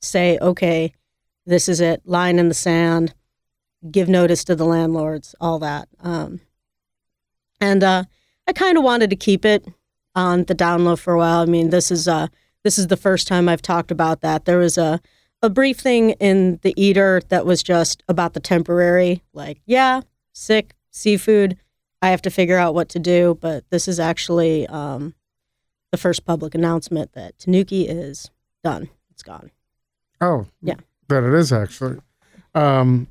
[0.00, 0.92] say, okay,
[1.46, 3.12] this is it, line in the sand,
[3.90, 5.88] give notice to the landlords, all that.
[6.00, 6.40] Um,
[7.60, 8.04] and uh,
[8.46, 9.66] I kind of wanted to keep it
[10.14, 11.40] on the down low for a while.
[11.40, 12.28] I mean, this is uh,
[12.62, 14.44] this is the first time I've talked about that.
[14.44, 15.00] There was a
[15.42, 20.74] a brief thing in the eater that was just about the temporary, like, yeah, sick,
[20.90, 21.56] seafood.
[22.00, 25.14] I have to figure out what to do, but this is actually um,
[25.92, 28.30] the first public announcement that Tanuki is
[28.64, 28.88] done.
[29.10, 29.50] It's gone.
[30.20, 30.74] Oh, Yeah.
[31.08, 31.98] That it is actually.
[32.54, 33.06] Um,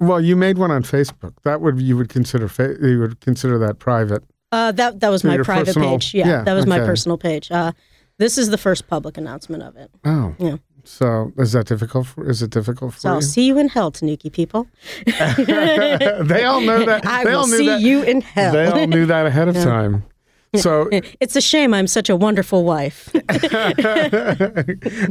[0.00, 1.34] well, you made one on Facebook.
[1.44, 4.24] That would you would consider fa- you would consider that private.
[4.50, 6.12] Uh, that that was So my private personal- page.
[6.14, 7.50] Yeah, yeah, that was my personal page.
[7.52, 7.72] Uh,
[8.18, 9.90] this is the first public announcement of it.
[10.04, 10.56] Oh, Yeah.
[10.84, 12.06] So is that difficult?
[12.06, 14.68] For, is it difficult for So I'll see you in hell, Tanuki people.
[15.06, 17.02] they all know that.
[17.06, 17.80] I they will all knew see that.
[17.80, 18.52] you in hell.
[18.52, 20.04] They all knew that ahead of time.
[20.56, 23.12] So, it's a shame I'm such a wonderful wife.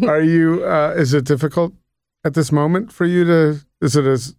[0.07, 0.63] are you?
[0.65, 1.73] Uh, is it difficult
[2.23, 3.59] at this moment for you to?
[3.81, 4.35] Is it as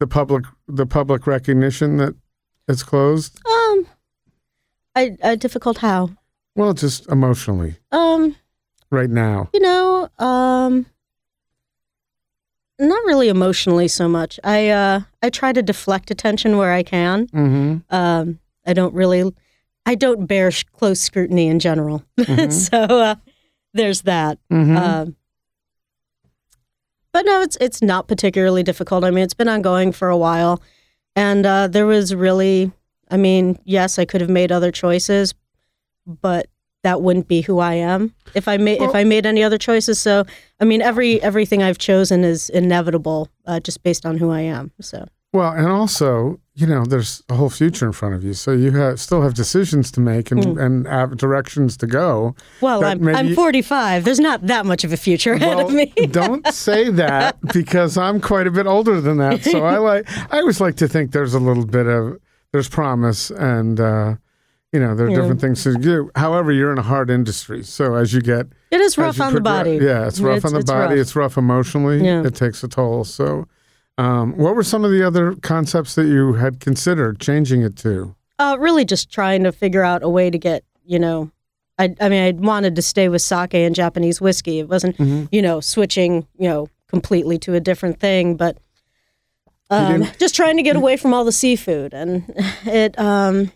[0.00, 2.14] the public the public recognition that
[2.66, 3.38] it's closed?
[3.46, 3.86] um,
[4.96, 6.10] I, I difficult how?
[6.56, 8.36] Well, just emotionally Um,
[8.94, 9.50] right now.
[9.52, 10.86] you know, um,
[12.78, 14.40] not really emotionally so much.
[14.42, 17.26] I uh, I try to deflect attention where I can.
[17.28, 17.94] Mm-hmm.
[17.94, 19.32] Um, I don't really,
[19.86, 22.02] I don't bear sh- close scrutiny in general.
[22.18, 22.50] Mhm.
[22.70, 23.14] so uh,
[23.74, 24.38] there's that.
[24.52, 24.76] Mm-hmm.
[24.76, 25.16] Um,
[27.12, 29.04] but no, it's it's not particularly difficult.
[29.04, 30.60] I mean, it's been ongoing for a while,
[31.14, 32.72] and uh, there was really,
[33.08, 35.32] I mean, yes, I could have made other choices,
[36.06, 36.48] but
[36.84, 40.00] that wouldn't be who I am if I made if I made any other choices.
[40.00, 40.24] So,
[40.60, 44.70] I mean, every everything I've chosen is inevitable, uh, just based on who I am.
[44.80, 48.52] So, Well, and also, you know, there's a whole future in front of you, so
[48.52, 50.64] you have still have decisions to make and, Mm.
[50.64, 52.36] and have directions to go.
[52.60, 54.04] well, I'm maybe- I'm 45.
[54.04, 55.86] There's not that much of a future ahead Well, of me.
[56.22, 59.42] don't say that because I'm quite a bit older than that.
[59.42, 62.18] So I like I always like to think there's a little bit of
[62.52, 64.14] there's promise and uh,
[64.74, 65.16] you know there are Yeah.
[65.20, 66.10] different things to do.
[66.16, 69.40] However, you're in a hard industry, so as you get It is rough on the
[69.40, 69.78] body.
[69.80, 70.94] Yeah, it's rough It's- on the it's body.
[70.96, 71.00] rough.
[71.02, 72.04] It's rough emotionally.
[72.04, 72.26] Yeah.
[72.26, 73.04] It takes a toll.
[73.04, 73.46] So,
[73.98, 78.14] um, what were some of the other concepts that you had considered changing it to?
[78.40, 81.30] Uh, really, just trying to figure out a way to get you know,
[81.78, 84.58] I I mean, I wanted to stay with sake and Japanese whiskey.
[84.58, 85.28] It wasn't Mhm.
[85.30, 88.58] you know switching you know completely to a different thing, but
[89.70, 92.24] um, just trying to get away from all the seafood, and
[92.66, 92.98] it.
[92.98, 93.52] Um,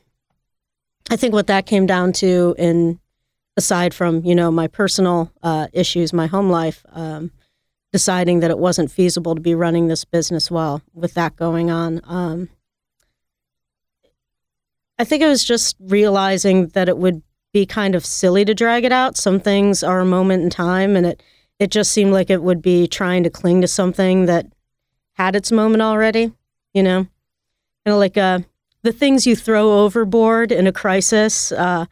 [1.10, 3.00] I think what that came down to, in
[3.56, 7.30] aside from you know my personal uh, issues, my home life, um,
[7.92, 12.00] deciding that it wasn't feasible to be running this business well with that going on.
[12.04, 12.48] Um,
[14.98, 18.84] I think it was just realizing that it would be kind of silly to drag
[18.84, 19.16] it out.
[19.16, 21.22] Some things are a moment in time, and it
[21.58, 24.46] it just seemed like it would be trying to cling to something that
[25.14, 26.32] had its moment already.
[26.74, 27.06] You know,
[27.84, 28.40] kind of like uh,
[28.82, 31.52] the things you throw overboard in a crisis.
[31.52, 31.86] Uh,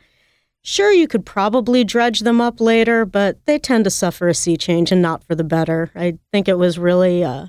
[0.62, 4.57] sure, you could probably dredge them up later, but they tend to suffer a sea
[4.57, 5.90] change and not for the better.
[5.94, 7.46] I think it was really uh,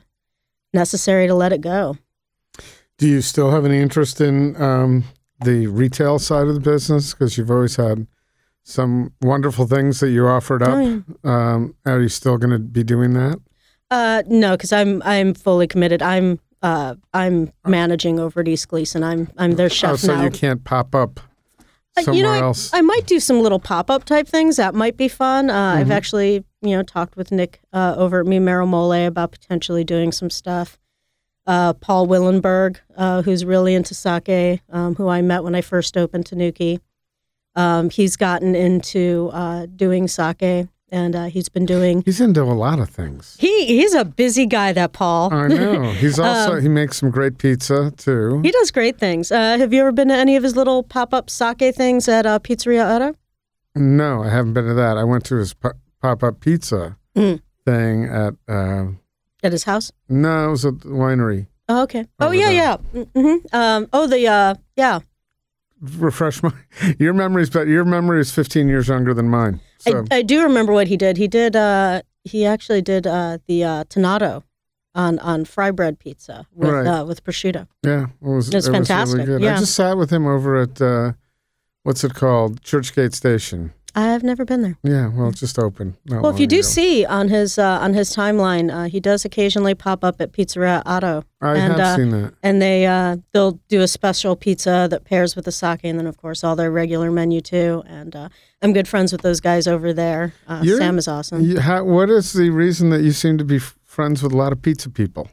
[0.74, 1.98] necessary to let it go.
[2.98, 5.04] Do you still have any interest in um,
[5.44, 7.14] the retail side of the business?
[7.14, 8.08] Because you've always had
[8.64, 10.70] some wonderful things that you offered up.
[10.70, 11.54] Oh, yeah.
[11.54, 13.40] um, are you still going to be doing that?
[13.90, 16.02] Uh, no, because I'm I'm fully committed.
[16.02, 19.04] I'm uh, I'm managing over at East Glisan.
[19.04, 20.24] I'm I'm their chef oh, so now.
[20.24, 21.20] you can't pop up
[21.96, 22.72] Uh, somewhere you know, I, else.
[22.74, 24.58] I might do some little pop up type things.
[24.58, 25.50] That might be fun.
[25.50, 25.80] Uh, Mm-hmm.
[25.80, 30.12] I've actually, you know, talked with Nick uh, over at Me Mole about potentially doing
[30.12, 30.78] some stuff.
[31.46, 35.96] Uh, Paul Willenborg, uh, who's really into sake, um, who I met when I first
[35.96, 36.82] opened Tanuki.
[37.56, 42.02] Um, he's gotten into uh, doing sake, and uh, he's been doing.
[42.06, 43.36] He's into a lot of things.
[43.40, 44.74] He he's a busy guy.
[44.74, 45.34] That Paul.
[45.34, 45.92] I know.
[45.92, 48.42] He's also Um, he makes some great pizza too.
[48.44, 49.32] He does great things.
[49.32, 52.26] Uh, have you ever been to any of his little pop up sake things at
[52.26, 53.16] uh, Pizzeria Otto?
[53.76, 54.98] No, I haven't been to that.
[54.98, 57.42] I went to his pop up pizza Mm.
[57.66, 58.34] thing at.
[58.48, 58.92] Uh,
[59.44, 59.92] At his house?
[60.10, 61.48] no, it was at the winery.
[61.70, 62.06] Oh, okay.
[62.20, 62.54] Oh, yeah, there.
[62.54, 62.78] yeah.
[63.16, 63.56] Mm-hmm.
[63.56, 65.00] Um, oh, the, uh, yeah.
[65.82, 66.52] Refresh my
[67.00, 69.60] your memories, but your memory is 15 years younger than mine.
[69.80, 71.18] So I, I do remember what he did.
[71.18, 74.44] He did, uh, he actually did uh, the uh, Tonato
[74.96, 76.88] on, on fry bread pizza with, Right.
[76.88, 77.68] uh, with prosciutto.
[77.84, 79.42] yeah, it was, It was it really fantastic, good.
[79.42, 79.56] yeah.
[79.56, 81.14] I just sat with him over at uh,
[81.84, 83.74] what's it called, Churchgate Station.
[83.98, 84.78] I've never been there.
[84.84, 85.98] Yeah, well, it just open.
[86.08, 86.68] Well, if you do ago.
[86.68, 90.84] see on his uh, on his timeline, uh, he does occasionally pop up at Pizzeria
[90.86, 92.34] Otto, I and, have uh, seen that.
[92.44, 96.06] and they uh, they'll do a special pizza that pairs with the sake, and then
[96.06, 97.82] of course all their regular menu too.
[97.88, 98.30] And uh,
[98.62, 100.34] I'm good friends with those guys over there.
[100.48, 101.42] Uh, Sam is awesome.
[101.42, 104.52] You, how, what is the reason that you seem to be friends with a lot
[104.52, 105.28] of pizza people?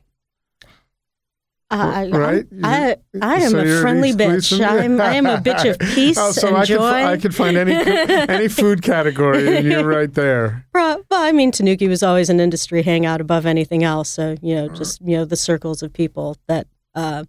[1.71, 2.47] I, right?
[2.63, 4.65] I, I am So a friendly bitch.
[4.65, 6.79] I'm, I am a bitch of peace oh, so and I joy.
[6.79, 10.67] Could, I could find any any food category, and you're right there.
[10.73, 11.01] Right.
[11.11, 14.09] Well, I mean, Tanuki was always an industry hangout above anything else.
[14.11, 17.25] So, you know, just, you know, the circles of people that uh,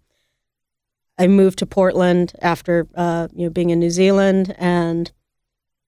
[1.18, 5.12] I moved to Portland after, uh, you know, being in New Zealand and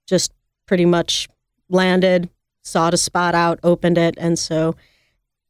[0.08, 0.32] just
[0.66, 1.28] pretty much
[1.70, 2.30] landed,
[2.64, 4.16] sought a spot out, opened it.
[4.18, 4.76] And so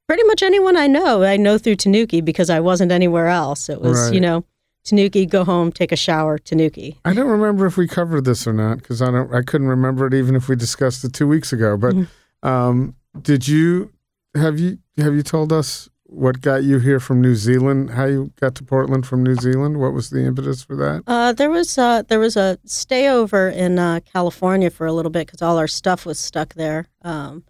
[0.07, 3.69] pretty much anyone I know, I know through Tanuki because I wasn't anywhere else.
[3.69, 4.13] It was, Right.
[4.13, 4.43] you know,
[4.83, 6.97] Tanuki, go home, take a shower, Tanuki.
[7.03, 9.33] I don't remember if we covered this or not because I don't.
[9.33, 11.75] I couldn't remember it even if we discussed it two weeks ago.
[11.77, 12.47] But Mm-hmm.
[12.47, 13.91] um, did you
[14.35, 17.89] have you have you told us what got you here from New Zealand?
[17.89, 19.77] How you got to Portland from New Zealand?
[19.81, 21.03] What was the impetus for that?
[21.05, 25.27] Uh, there was uh, there was a stayover in uh, California for a little bit
[25.27, 26.87] because all our stuff was stuck there.
[27.01, 27.43] Um,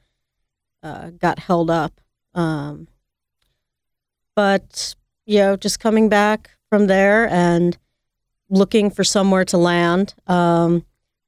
[0.82, 2.02] uh, got held up,
[2.38, 2.88] um,
[4.36, 4.96] but
[5.26, 7.78] you know, just coming back from there and
[8.50, 10.16] looking for somewhere to land.
[10.28, 10.86] Um,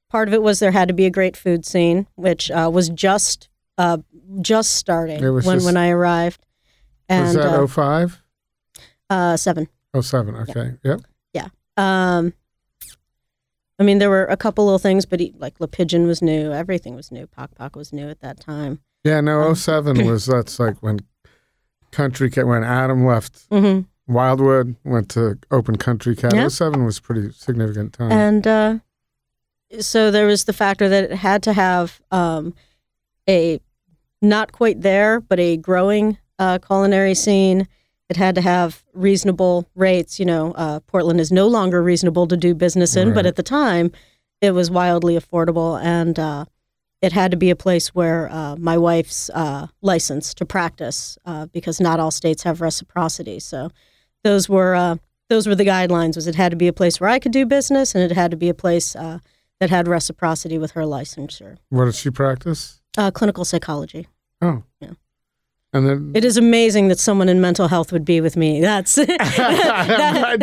[0.08, 2.88] part of it was there had to be a great food scene, which uh, was
[2.88, 3.98] just uh,
[4.40, 6.46] just starting when just- when I arrived.
[7.08, 8.22] was And that uh, 05?
[9.10, 9.68] uh, seven.
[10.00, 10.72] 07, Okay.
[10.84, 11.00] Yep.
[11.34, 11.48] Yeah.
[11.76, 12.32] Um,
[13.78, 16.52] I mean, there were a couple little things, but he, like La Pigeon was new.
[16.52, 17.26] Everything was new.
[17.26, 18.80] Pok Pok was new at that time.
[19.04, 19.20] Yeah.
[19.20, 19.42] No.
[19.42, 21.00] Um, 07 was that's like when
[21.90, 26.34] country Cat when Adam left hmm Wildwood went to Open Country Cat.
[26.34, 26.48] Yeah.
[26.48, 28.10] 07 was a pretty significant time.
[28.10, 28.78] And uh,
[29.78, 32.52] so there was the factor that it had to have um,
[33.28, 33.60] a
[34.20, 37.68] not quite there, but a growing uh, culinary scene.
[38.08, 40.18] It had to have reasonable rates.
[40.18, 43.44] You know, uh, Portland is no longer reasonable to do business in, but at the
[43.44, 43.92] time,
[44.40, 46.46] it was wildly affordable, and uh,
[47.02, 51.46] it had to be a place where uh, my wife's uh, license to practice, uh,
[51.46, 53.40] because not all states have reciprocity.
[53.40, 53.70] So
[54.22, 54.96] those were uh,
[55.28, 56.16] those were the guidelines.
[56.16, 58.30] Was it had to be a place where I could do business, and it had
[58.32, 59.18] to be a place uh,
[59.60, 61.56] that had reciprocity with her licensure.
[61.68, 62.80] what did she practice?
[62.98, 64.08] Uh, clinical psychology.
[64.42, 64.64] Oh.
[64.80, 64.92] Yeah.
[65.72, 68.60] And then It is amazing that someone in mental health would be with me.
[68.60, 70.42] That's I'm glad.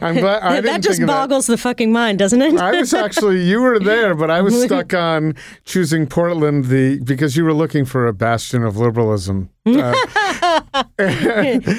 [0.00, 0.42] I'm glad.
[0.42, 1.12] I that just of that.
[1.12, 2.56] boggles the fucking mind, doesn't it?
[2.60, 7.36] I was actually you were there, but I was stuck on choosing Portland the because
[7.36, 9.94] you were looking for a bastion of liberalism, uh,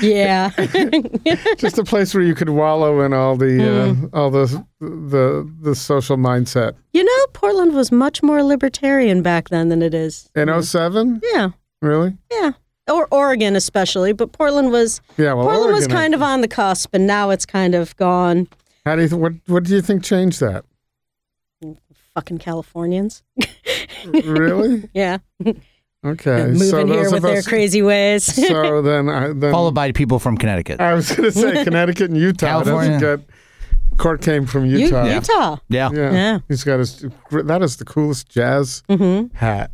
[0.02, 0.50] yeah.
[1.58, 4.06] just a place where you could wallow in all the Hmm.
[4.14, 6.74] uh, all the the the social mindset.
[6.94, 10.30] you know, Portland was much more libertarian back then than it is.
[10.36, 11.22] In 07?
[11.34, 11.50] Yeah.
[11.82, 12.18] really?
[12.32, 12.52] Yeah.
[12.90, 15.34] Or Oregon especially, but Portland was Yeah.
[15.34, 18.48] Well, Portland was Oregon, kind of on the cusp and now it's kind of gone
[18.86, 20.66] How do you th- what What do you think changed that?
[22.16, 23.24] fucking Californians.
[24.26, 24.90] really?
[24.94, 25.18] Yeah,
[26.06, 26.44] Okay.
[26.48, 28.24] moving so here with of their crazy ways.
[28.24, 30.80] So then, I, then Followed by people from Connecticut.
[30.82, 32.48] I was going to say Connecticut and Utah.
[32.64, 33.00] California.
[33.00, 33.20] Get.
[33.98, 35.04] Cort came from U- Utah.
[35.06, 35.58] Utah.
[35.68, 35.90] Yeah.
[35.94, 36.12] Yeah.
[36.14, 36.40] Yeah.
[36.48, 37.06] He's got his.
[37.32, 39.36] That is the coolest jazz Mm-hmm.
[39.36, 39.72] hat.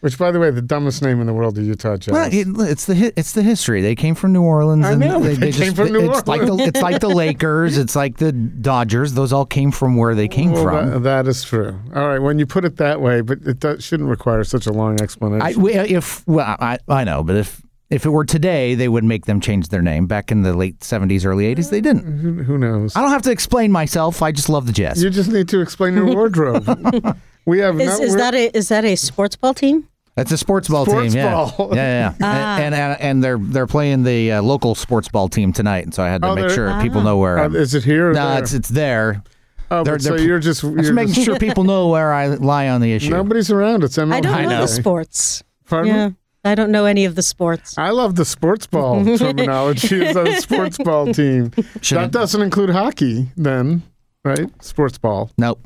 [0.00, 2.12] Which, by the way, the dumbest name in the world, the Utah Jazz.
[2.12, 3.82] Well, it, it's the it's the history.
[3.82, 4.86] They came from New Orleans.
[4.86, 7.10] I and know, They, they came just, from New it's like the it's like the
[7.10, 7.76] Lakers.
[7.76, 9.12] It's like the Dodgers.
[9.12, 10.90] Those all came from where they came Well, from.
[10.90, 11.78] that- that is true.
[11.94, 14.72] All right, when you put it that way, but it does, shouldn't require such a
[14.72, 15.42] long explanation.
[15.42, 17.60] I, we- if well, I, I know, but if
[17.90, 20.06] if it were today, they would make them change their name.
[20.06, 22.06] Back in the late seventies, early eighties, they didn't.
[22.06, 22.96] Uh, who, who knows?
[22.96, 24.22] I don't have to explain myself.
[24.22, 25.02] I just love the Jazz.
[25.02, 26.64] You just need to explain your wardrobe.
[27.44, 27.78] we have.
[27.80, 29.88] Is, not, is that a is that a sports ball team?
[30.16, 31.22] That's a sports ball Sports team.
[31.22, 31.70] Yeah, ball.
[31.74, 32.14] yeah, yeah.
[32.20, 32.58] Ah.
[32.58, 36.02] And, and and they're they're playing the uh, local sports ball team tonight, and so
[36.02, 37.38] I had to Oh, make they're- sure people know where.
[37.38, 38.12] Uh, is it here?
[38.12, 38.42] No, there?
[38.42, 39.22] it's it's there.
[39.70, 40.62] oh, they're- so they're- you're just.
[40.62, 43.10] You're just making just sure people know where I lie on the issue.
[43.10, 43.84] nobody's around.
[43.84, 44.12] It's MLB.
[44.14, 44.60] I don't I know, know.
[44.62, 45.42] the sports.
[45.66, 45.94] Pardon?
[45.94, 46.10] Yeah,
[46.44, 47.78] I don't know any of the sports.
[47.78, 50.02] I love the sports ball terminology.
[50.02, 51.52] It's a sports ball team.
[51.80, 53.82] Should that doesn't include hockey, then,
[54.24, 54.50] right?
[54.62, 55.60] Sports ball Nope.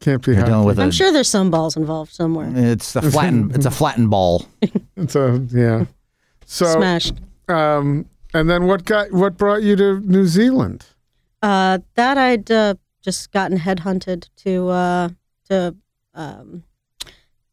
[0.00, 0.92] Can't be You're dealing with I'm a.
[0.92, 2.50] sure there's some balls involved somewhere.
[2.54, 3.54] It's a flattened.
[3.54, 4.46] it's a flattened ball.
[4.96, 5.84] It's a yeah.
[6.44, 7.14] So Smashed.
[7.48, 10.86] Um, and then what got what brought you to New Zealand?
[11.40, 15.08] Uh, that I'd uh, just gotten headhunted to uh,
[15.48, 15.76] to
[16.14, 16.64] um,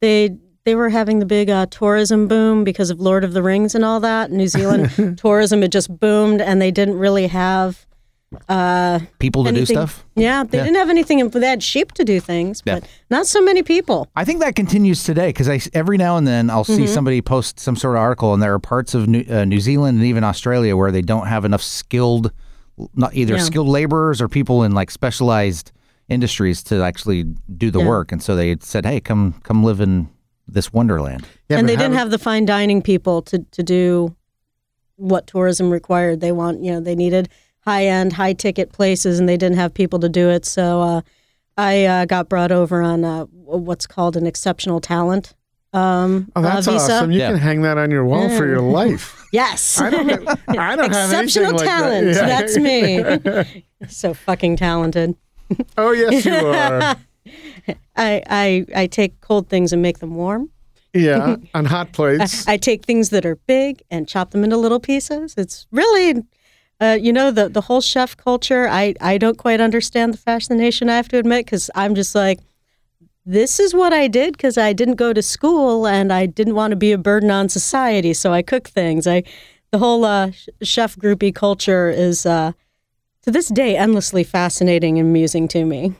[0.01, 3.75] they they were having the big uh, tourism boom because of Lord of the Rings
[3.75, 4.31] and all that.
[4.31, 7.85] New Zealand tourism had just boomed, and they didn't really have.
[8.49, 10.05] Uh, People to anything- do stuff.
[10.15, 10.63] Yeah, they Yeah.
[10.65, 11.27] didn't have anything.
[11.29, 12.75] They had sheep to do things, Yeah.
[12.79, 14.07] but not so many people.
[14.15, 16.75] I think that continues today because I every now and then I'll Mm-hmm.
[16.75, 19.59] see somebody post some sort of article, and there are parts of New, uh, New
[19.59, 22.31] Zealand and even Australia where they don't have enough skilled,
[22.95, 23.41] not either Yeah.
[23.43, 25.71] skilled laborers or people in like specialized
[26.09, 27.23] industries to actually
[27.57, 27.87] do the Yeah.
[27.87, 30.07] work, and so they said, "Hey, come come live in
[30.47, 34.15] this wonderland." Yeah, and they didn't do- have the fine dining people to, to do
[34.97, 36.21] what tourism required.
[36.21, 37.27] They want, you know, they needed
[37.65, 40.45] high end, high ticket places, and they didn't have people to do it.
[40.45, 41.01] So uh,
[41.57, 45.33] I uh, got brought over on uh, what's called an exceptional talent
[45.73, 46.93] um, Oh, that's uh, visa.
[46.93, 47.11] awesome!
[47.11, 47.31] You Yeah.
[47.31, 49.21] can hang that on your wall for your life.
[49.33, 50.07] Yes, I don't.
[50.07, 52.13] Have, I don't have exceptional anything like talent.
[52.13, 52.55] That.
[52.57, 53.19] Yeah.
[53.19, 53.63] That's me.
[53.89, 55.17] so fucking talented.
[55.77, 56.95] Oh yes, you are.
[57.97, 60.49] I, I I take cold things and make them warm.
[60.93, 62.47] Yeah, on hot plates.
[62.47, 65.33] I take things that are big and chop them into little pieces.
[65.35, 66.23] It's really,
[66.81, 68.67] uh, you know, the the whole chef culture.
[68.67, 70.89] I I don't quite understand the fascination.
[70.89, 72.39] I have to admit, because I'm just like,
[73.25, 76.71] this is what I did because I didn't go to school and I didn't want
[76.71, 78.13] to be a burden on society.
[78.13, 79.07] So I cook things.
[79.07, 79.23] I
[79.71, 82.51] the whole uh, chef groupie culture is uh,
[83.23, 85.95] to this day endlessly fascinating and amusing to me.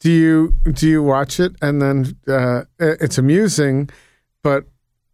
[0.00, 3.88] do you do you watch it and then uh, it's amusing,
[4.42, 4.64] but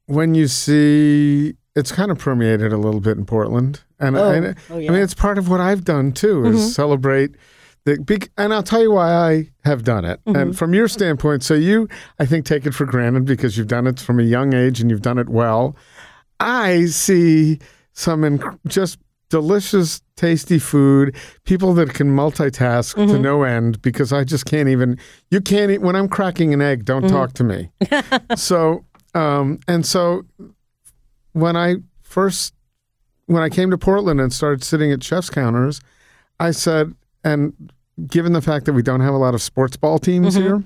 [0.07, 4.57] when you see it's kind of permeated a little bit in Portland, and, Oh, and
[4.71, 6.69] oh, I mean it's part of what I've done too is mm-hmm.
[6.69, 7.33] celebrate.
[7.85, 10.19] The big, and I'll tell you why I have done it.
[10.27, 10.53] And mm-hmm.
[10.53, 14.01] from your standpoint, so you, I think, take it for granted because you've done it
[14.01, 15.77] from a young age and you've done it well.
[16.41, 17.61] I see
[17.93, 23.23] some inc- just delicious, tasty food, people that can multitask to mm-hmm.
[23.23, 24.99] no end because I just can't even,
[25.31, 27.71] you can't, e- when I'm cracking an egg, don't talk to me.
[28.37, 30.25] so, um, and so
[31.33, 32.55] when I first,
[33.27, 35.81] when I came to Portland and started sitting at chef's counters,
[36.41, 37.73] I said, and
[38.07, 40.45] given the fact that we don't have a lot of sports ball teams mm-hmm.
[40.45, 40.65] here,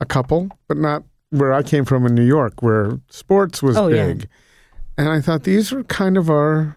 [0.00, 3.88] a couple, but not where I came from in New York, where sports was Oh,
[3.88, 4.06] yeah.
[4.06, 4.28] big.
[4.96, 6.76] And I thought these are kind of our.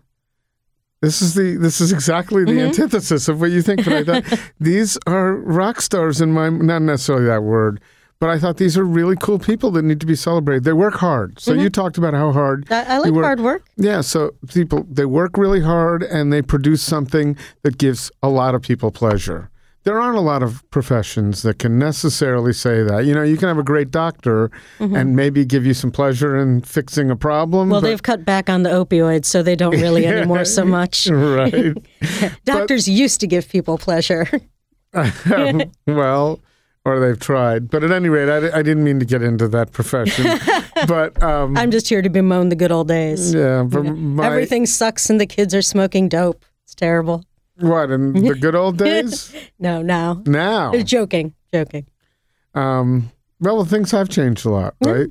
[1.02, 2.68] This is the this is exactly the mm-hmm.
[2.68, 3.84] antithesis of what you think.
[3.84, 7.82] But I thought these are rock stars in my not necessarily that word,
[8.22, 10.64] but I thought these are really cool people that need to be celebrated.
[10.64, 11.40] They work hard.
[11.40, 11.68] So you mm-hmm.
[11.70, 13.26] talked about how hard I, I like work.
[13.26, 13.66] hard work.
[13.78, 18.54] Yeah, so people they work really hard and they produce something that gives a lot
[18.54, 19.50] of people pleasure.
[19.86, 23.06] There aren't a lot of professions that can necessarily say that.
[23.06, 24.96] You know, you can have a great doctor mm-hmm.
[24.96, 27.72] and maybe give you some pleasure in fixing a problem.
[27.72, 31.08] Well, but- they've cut back on the opioids, so they don't really anymore so much.
[31.12, 31.76] right.
[32.46, 34.30] Doctors used to give people pleasure.
[35.88, 36.40] well,
[36.86, 37.70] or they've tried.
[37.70, 40.40] But at any rate, I, I didn't mean to get into that profession.
[40.88, 43.34] but um, I'm just here to bemoan the good old days.
[43.34, 46.44] yeah, but my, Everything sucks and the kids are smoking dope.
[46.66, 47.24] It's terrible.
[47.60, 49.34] what in the good old days?
[49.60, 50.24] No, no.
[50.26, 51.86] now, Joking, joking.
[52.56, 55.08] um, well, things have changed a lot, right?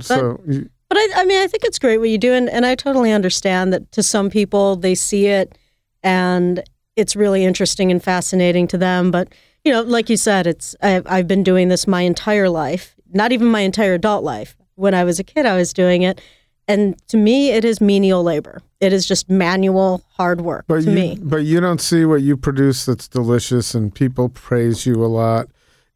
[0.00, 2.64] So you- But I, I mean, I think it's great what you do, and, and
[2.66, 5.56] I totally understand that to some people they see it
[6.02, 6.62] and
[6.96, 9.10] it's really interesting and fascinating to them.
[9.10, 9.28] But
[9.64, 13.32] you know, like you said, it's I've, I've been doing this my entire life, not
[13.32, 14.56] even my entire adult life.
[14.76, 16.20] When I was a kid, I was doing it,
[16.68, 18.60] and to me, it is menial labor.
[18.80, 21.18] It is just manual hard work But to you, me.
[21.22, 25.48] but you don't see what you produce that's delicious and people praise you a lot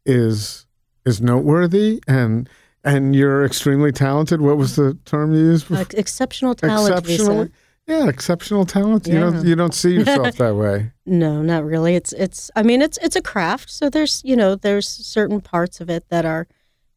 [0.05, 0.65] is
[1.05, 2.49] is noteworthy and
[2.83, 4.41] and you're extremely talented.
[4.41, 5.71] What was the term you used?
[5.71, 6.97] Uh, exceptional talent.
[6.97, 7.49] Exceptional.
[7.89, 9.07] Yeah, exceptional talent.
[9.07, 10.91] You don't you don't see yourself that way.
[11.05, 11.95] No, not really.
[11.95, 12.51] It's it's.
[12.55, 13.71] I mean, it's it's a craft.
[13.71, 16.47] So there's you know there's certain parts of it that are,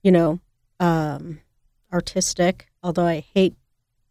[0.03, 0.41] you know,
[0.79, 1.41] um,
[1.93, 2.69] artistic.
[2.83, 3.55] Although I hate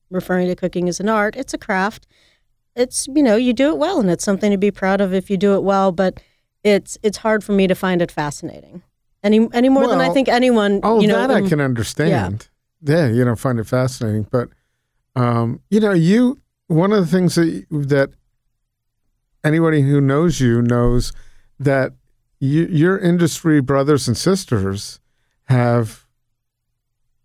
[0.09, 2.07] referring to cooking as an art, it's a craft.
[2.75, 5.29] It's you know you do it well, and it's something to be proud of if
[5.29, 5.91] you do it well.
[5.91, 6.19] But
[6.63, 8.81] it's it's hard for me to find it fascinating
[9.23, 10.79] any any more than I think anyone.
[10.83, 12.49] Oh, you know, that I um, can understand.
[12.81, 13.07] Yeah.
[13.07, 14.49] you don't find it fascinating, but
[15.15, 16.40] um, you know, you
[16.71, 18.09] one of the things that that
[19.43, 21.11] anybody who knows you knows
[21.59, 21.93] that
[22.39, 24.99] you, your industry brothers and sisters
[25.45, 26.05] have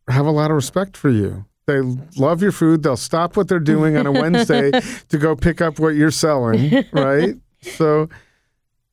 [0.09, 1.45] have a lot of respect for you.
[1.67, 1.81] They
[2.17, 2.83] love your food.
[2.83, 4.71] They'll stop what they're doing on a Wednesday
[5.09, 7.35] to go pick up what you're selling, right?
[7.61, 8.09] So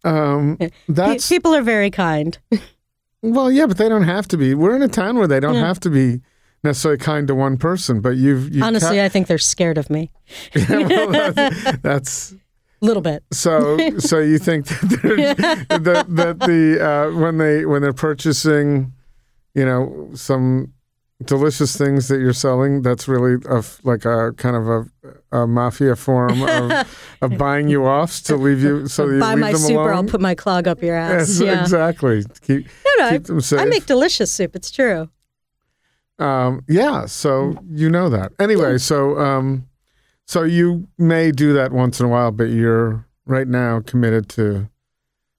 [0.03, 0.57] um,
[0.89, 2.37] that's people are very kind.
[3.21, 4.55] well, yeah, but they don't have to be.
[4.55, 5.67] We're in a town where they don't Yeah.
[5.67, 6.21] have to be
[6.63, 7.99] necessarily kind to one person.
[8.01, 10.11] But you've, you've Honestly, I think they're scared of me
[10.53, 13.23] kept- well, that's, that's a little bit.
[13.31, 13.77] so.
[13.99, 15.35] So you think that, they're-
[15.79, 18.93] that, that the uh, when they when they're purchasing,
[19.53, 20.73] you know, some
[21.23, 25.95] delicious things that you're selling, that's really a like a kind of a, a mafia
[25.95, 26.71] form of,
[27.21, 30.19] of buying you off to leave you so you Buy my soup, or I'll put
[30.19, 31.39] my clog up your ass.
[31.39, 31.61] Yes, yeah.
[31.61, 32.23] exactly.
[32.41, 33.59] Keep, No, no, keep them safe.
[33.59, 34.55] I make delicious soup.
[34.55, 35.09] It's true.
[36.23, 38.31] Um, yeah, so you know that.
[38.39, 39.67] Anyway, so um,
[40.25, 44.69] so you may do that once in a while, but you're right now committed to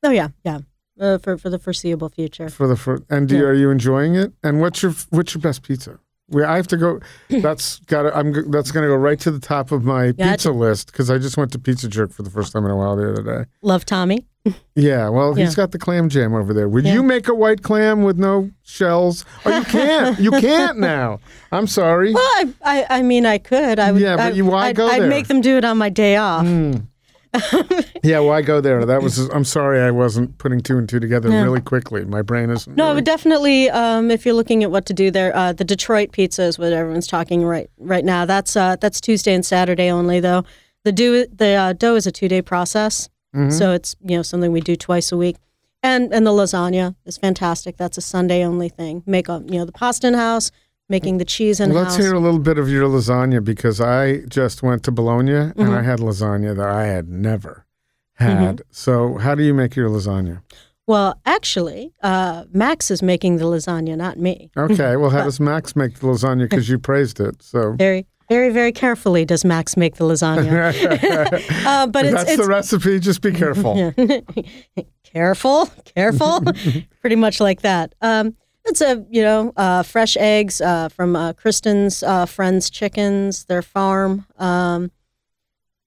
[0.03, 0.59] Oh yeah, yeah.
[1.01, 2.49] Uh, for for the foreseeable future.
[2.49, 3.49] for the for, and do you, Yeah.
[3.49, 4.33] are you enjoying it?
[4.43, 5.99] And what's your what's your best pizza?
[6.29, 7.01] We, I have to go.
[7.29, 8.15] That's got.
[8.15, 8.33] I'm.
[8.35, 10.31] g- That's going to go right to the top of my Gotcha.
[10.33, 12.77] pizza list because I just went to Pizza Jerk for the first time in a
[12.77, 13.51] while the other day.
[13.63, 14.27] Love Tommy.
[14.75, 16.69] Yeah, well, he's got the clam jam over there.
[16.69, 16.95] Would Yeah.
[16.95, 19.25] you make a white clam with no shells?
[19.47, 20.19] Oh, you can't.
[20.21, 21.21] you can't now.
[21.51, 22.13] I'm sorry.
[22.13, 23.79] Well, I, I, I mean, I could.
[23.79, 24.03] I would.
[24.03, 25.09] Yeah, but I, you- why I'd, go I'd there?
[25.09, 26.47] make them do it on my day off.
[28.05, 28.85] Yeah, why go there?
[28.85, 29.19] That was.
[29.31, 31.43] I'm sorry, I wasn't putting two and two together Yeah.
[31.43, 32.05] really quickly.
[32.05, 32.77] My brain isn't.
[32.77, 33.71] No, really- would definitely.
[33.71, 36.73] Um, if you're looking at what to do there, uh, the Detroit pizza is what
[36.73, 38.25] everyone's talking right right now.
[38.25, 40.45] That's uh, that's Tuesday and Saturday only, though.
[40.85, 43.51] The do the uh, dough is a two day process, Mm-hmm.
[43.51, 45.37] so it's you know something we do twice a week.
[45.83, 47.77] And and the lasagna is fantastic.
[47.77, 49.03] That's a Sunday only thing.
[49.07, 50.51] Make a you know the pasta in house,
[50.89, 51.97] making the cheese in Let's house.
[52.05, 55.75] hear a little bit of your lasagna because I just went to Bologna and Mm-hmm.
[55.75, 57.67] I had lasagna that I had never
[58.15, 58.63] had.
[58.71, 60.41] So, how do you make your lasagna?
[60.87, 64.51] Well, actually, uh, Max is making the lasagna, not me.
[64.57, 66.43] Okay, well, how does Max make the lasagna?
[66.49, 67.43] Because you praised it.
[67.43, 70.73] So, Very, very, very carefully does Max make the lasagna.
[71.67, 72.99] uh, but it's, that's it's the recipe.
[72.99, 73.93] Just be careful.
[75.05, 76.41] careful, careful,
[77.01, 77.95] pretty much like that.
[78.01, 83.45] Um, it's a you know uh, fresh eggs uh, from uh, Kristen's uh, friends' chickens,
[83.45, 84.27] their farm.
[84.39, 84.91] Um,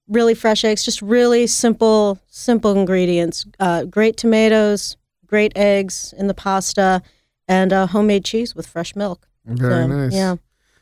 [0.08, 3.46] really fresh eggs, just really simple, simple ingredients.
[3.60, 7.02] Uh, great tomatoes, great eggs in the pasta,
[7.48, 9.28] and uh, homemade cheese with fresh milk.
[9.46, 10.14] Very So, nice.
[10.14, 10.36] Yeah.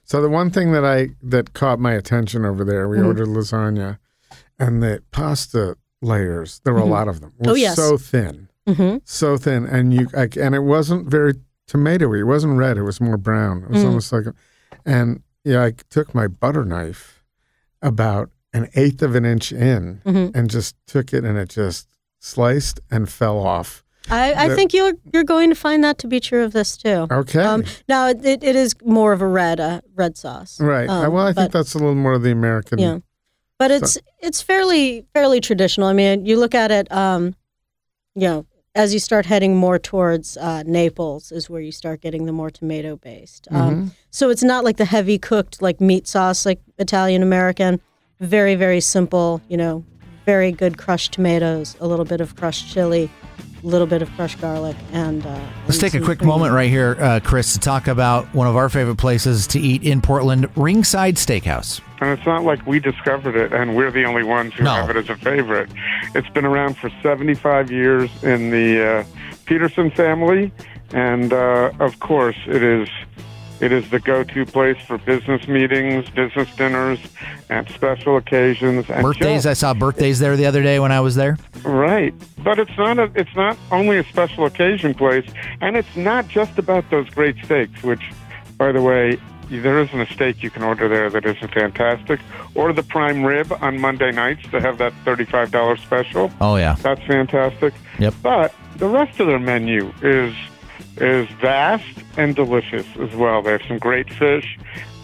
[0.06, 3.02] So the one thing that I that caught my attention over there, Mm-hmm.
[3.02, 3.98] we ordered lasagna,
[4.60, 6.62] and the pasta layers.
[6.64, 7.34] There were a lot of them.
[7.40, 7.76] Were Oh, yes.
[7.76, 11.34] so thin, hmm so thin, and you I, and it wasn't very
[11.68, 12.20] tomatoey.
[12.20, 12.78] It wasn't red.
[12.78, 13.64] It was more brown.
[13.64, 13.88] It was Mm.
[13.88, 14.34] almost like, a,
[14.86, 17.24] and yeah, I took my butter knife
[17.82, 20.36] about an eighth of an inch in Mhm.
[20.36, 21.88] and just took it, and it just
[22.20, 23.84] sliced and fell off.
[24.10, 27.08] I, I think you're you're going to find that to be true of this too.
[27.10, 27.42] Okay.
[27.42, 30.90] Um, now it, it, is more of a red uh, red sauce, Right.
[30.90, 32.80] Um, well, I think that's a little more of the American.
[32.80, 33.00] Yeah,
[33.58, 35.88] but it's it's fairly fairly traditional.
[35.88, 37.36] I mean, you look at it, um,
[38.14, 38.46] you know,
[38.76, 42.52] as you start heading more towards uh, Naples, is where you start getting the more
[42.52, 43.48] tomato based.
[43.52, 43.62] Mm-hmm.
[43.62, 47.82] Um, so it's not like the heavy cooked like meat sauce like Italian American.
[48.20, 49.42] Very very simple.
[49.50, 49.86] You know,
[50.26, 53.10] very good crushed tomatoes, a little bit of crushed chili,
[53.66, 55.30] a little bit of crushed garlic, and uh,
[55.68, 56.28] Let's and take a quick cream.
[56.30, 59.82] moment right here, uh, Chris, to talk about one of our favorite places to eat
[59.84, 61.82] in Portland, Ringside Steakhouse.
[62.00, 64.72] And it's not like we discovered it and we're the only ones who No.
[64.72, 65.70] have it as a favorite.
[66.14, 69.04] It's been around for 75 years in the uh,
[69.46, 70.52] Peterson family.
[70.94, 72.88] And uh, of course, it is
[73.62, 77.00] It is the go-to place for business meetings, business dinners,
[77.50, 78.90] and special occasions.
[78.90, 79.46] And Birthdays.
[79.46, 81.38] I saw birthdays there the other day when I was there.
[81.64, 85.28] Right, but it's not a, it's not only a special occasion place,
[85.62, 87.82] and it's not just about those great steaks.
[87.82, 88.12] Which,
[88.58, 89.18] by the way,
[89.50, 92.20] there isn't a steak you can order there that isn't fantastic.
[92.56, 96.32] Or the prime rib on Monday nights to have that thirty-five dollars special.
[96.42, 96.76] Oh yeah.
[96.82, 97.74] That's fantastic.
[98.00, 98.14] Yep.
[98.22, 100.36] But the rest of their menu is
[100.98, 101.86] is vast
[102.18, 103.42] and delicious as well.
[103.42, 104.58] They have some great fish.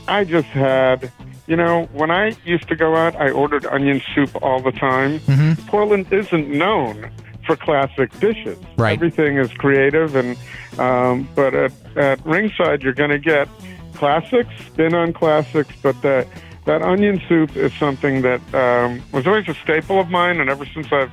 [0.08, 1.12] I just had,
[1.48, 5.20] you know, when I used to go out, I ordered onion soup all the time.
[5.20, 5.68] Mm-hmm.
[5.68, 7.12] Portland isn't known
[7.46, 8.58] for classic dishes.
[8.78, 8.94] Right.
[8.94, 10.38] Everything is creative, and
[10.80, 13.48] um, but at, at Ringside, you're going to get
[13.94, 16.28] classics, spin on classics, but that
[16.66, 20.66] that onion soup is something that um, was always a staple of mine, and ever
[20.66, 21.12] since I've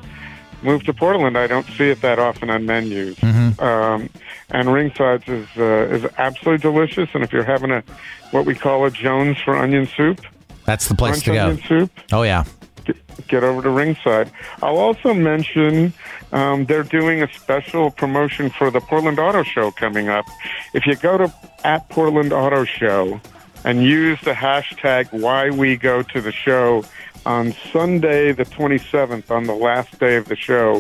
[0.63, 3.17] moved to Portland, I don't see it that often on menus.
[3.17, 3.63] Mm-hmm.
[3.63, 4.11] Um,
[4.51, 7.83] and Ringside's is uh, is absolutely delicious, and if you're having a
[8.31, 10.21] what we call a Jones for onion soup,
[10.65, 11.47] That's the place to go.
[11.49, 12.45] onion soup, Oh yeah.
[13.29, 14.31] get over to Ringside.
[14.63, 15.93] I'll also mention
[16.33, 20.25] um, they're doing a special promotion for the Portland Auto Show coming up.
[20.75, 21.33] If you go to
[21.65, 23.21] at Portland Auto Show
[23.65, 26.85] and use the hashtag why we go to the show
[27.27, 30.77] on Sunday the 27th on the last day of the show,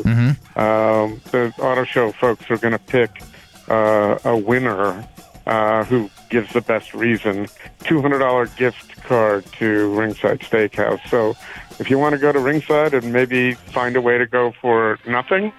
[0.56, 3.22] um, the auto show folks are going to pick
[3.68, 5.06] uh, a winner
[5.46, 7.46] uh, who gives the best reason.
[7.80, 11.06] $200 gift card to Ringside Steakhouse.
[11.08, 11.34] So
[11.78, 14.98] if you want to go to Ringside and maybe find a way to go for
[15.06, 15.52] nothing,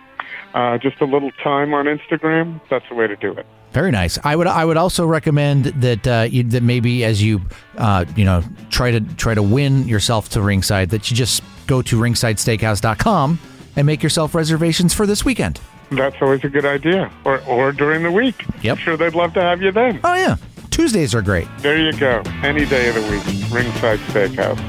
[0.54, 3.46] uh, just a little time on Instagram, that's the way to do it.
[3.72, 4.18] Very nice.
[4.24, 7.42] I would I would also recommend that uh, you, that maybe as you
[7.78, 11.82] uh, you know try to try to win yourself to ringside that you just go
[11.84, 13.40] to ringsidesteakhouse.com
[13.76, 15.60] and make yourself reservations for this weekend.
[15.92, 17.12] That's always a good idea.
[17.26, 18.44] Or, or during the week.
[18.62, 18.78] Yep.
[18.78, 20.00] I'm sure they'd love to have you then.
[20.04, 20.38] Oh yeah,
[20.72, 21.48] Tuesdays are great.
[21.60, 22.24] There you go.
[22.44, 23.24] Any day of the week.
[23.52, 24.60] Ringside Steakhouse.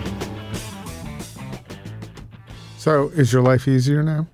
[2.79, 4.27] So, is your life easier now?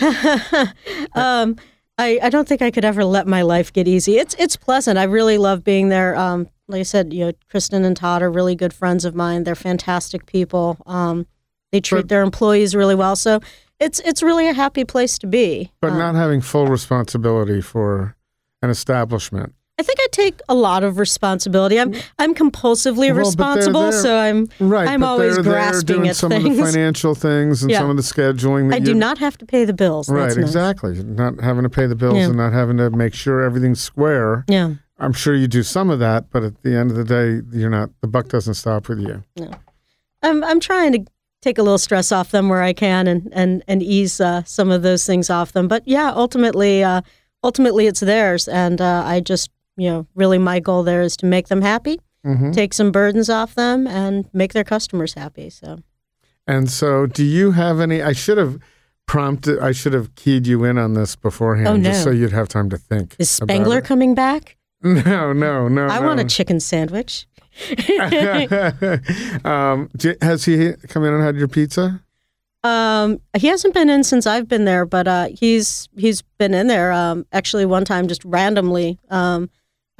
[1.14, 1.56] Um,
[2.00, 4.16] I, I don't think I could ever let my life get easy.
[4.18, 4.98] It's it's pleasant.
[4.98, 6.16] I really love being there.
[6.16, 9.44] Um, like I said, you know, Kristen and Todd are really good friends of mine.
[9.44, 10.78] They're fantastic people.
[10.86, 11.26] Um,
[11.72, 13.16] they treat But- their employees really well.
[13.16, 13.40] So
[13.78, 15.72] it's it's really a happy place to be.
[15.80, 18.16] But Um, not having full responsibility for
[18.62, 19.54] an establishment.
[19.80, 21.80] I think I take a lot of responsibility.
[21.80, 24.86] I'm I'm compulsively Well, they're responsible, so I'm Right.
[24.86, 27.78] I'm always they're grasping doing at some of the financial things and Yeah.
[27.80, 28.74] some of the scheduling.
[28.74, 30.10] I do not have to pay the bills.
[30.10, 30.44] Right, That's nice.
[30.46, 31.02] exactly.
[31.02, 32.26] Not having to pay the bills Yeah.
[32.26, 34.44] and not having to make sure everything's square.
[34.48, 34.74] Yeah.
[34.98, 37.70] I'm sure you do some of that, but at the end of the day, you're
[37.70, 37.88] not.
[38.02, 39.22] The buck doesn't stop with you.
[39.38, 39.50] No,
[40.22, 41.04] I'm I'm trying to
[41.40, 44.70] take a little stress off them where I can and and and ease uh, some
[44.70, 45.68] of those things off them.
[45.68, 47.00] But yeah, ultimately, uh,
[47.42, 49.48] ultimately it's theirs, and uh, I just
[49.80, 53.28] you know really my goal there is to make them happy, hmm take some burdens
[53.30, 55.48] off them, and make their customers happy.
[55.50, 55.78] So
[56.46, 58.02] And so, do you have any?
[58.02, 58.58] I should have
[59.06, 59.58] prompted.
[59.58, 62.68] I should have keyed you in on this beforehand, Oh, just so you'd have time
[62.70, 63.16] to think.
[63.18, 64.56] is Spangler coming back?
[64.82, 65.86] No, no, no.
[65.88, 66.06] I no.
[66.06, 67.26] want a chicken sandwich.
[69.44, 69.90] um,
[70.22, 72.00] has he come in and had your pizza?
[72.62, 76.66] Um, he hasn't been in since I've been there, but uh, he's he's been in
[76.66, 76.92] there.
[76.92, 79.48] Um, actually, one time just randomly, um,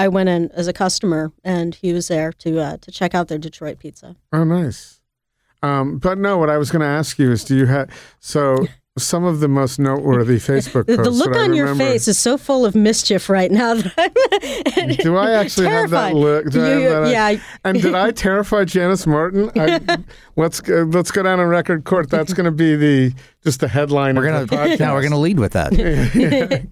[0.01, 3.29] I went in as a customer, and he was there to uh, to check out
[3.29, 4.17] their Detroit pizza.
[4.33, 4.99] Oh, nice.
[5.63, 8.67] Um, but no, what I was going to ask you is, do you have so
[8.99, 11.03] some of the most noteworthy Facebook posts?
[11.05, 13.75] the look that I on your face is so full of mischief right now.
[13.75, 16.51] That I'm Do I actually have that look?
[16.51, 19.51] Do I have that- yeah, I- And did I terrify Janis Martin?
[19.57, 19.81] I,
[20.37, 22.11] let's go, let's go down on record Cort.
[22.11, 23.15] That's going to be the
[23.45, 24.17] just the headline.
[24.17, 25.73] We're gonna now we're gonna lead with that.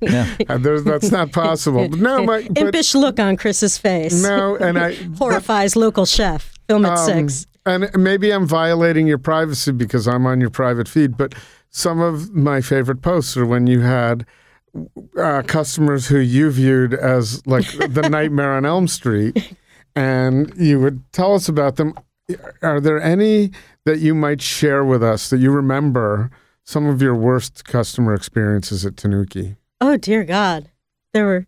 [0.03, 0.37] yeah.
[0.49, 1.89] Uh, there's, that's not possible.
[1.89, 4.23] But no, my, but impish look on Chris's face.
[4.23, 6.53] no, and I horrifies local chef.
[6.69, 7.47] Film at Um, six.
[7.65, 11.35] And maybe I'm violating your privacy because I'm on your private feed, but
[11.71, 14.27] some of my favorite posts are when you had
[15.19, 19.55] uh, customers who you viewed as like the nightmare on Elm Street,
[19.95, 21.95] and you would tell us about them.
[22.61, 23.53] Are there any
[23.87, 26.31] that you might share with us that you remember
[26.63, 29.57] some of your worst customer experiences at Tanuki?
[29.81, 30.69] Oh dear God,
[31.15, 31.47] there were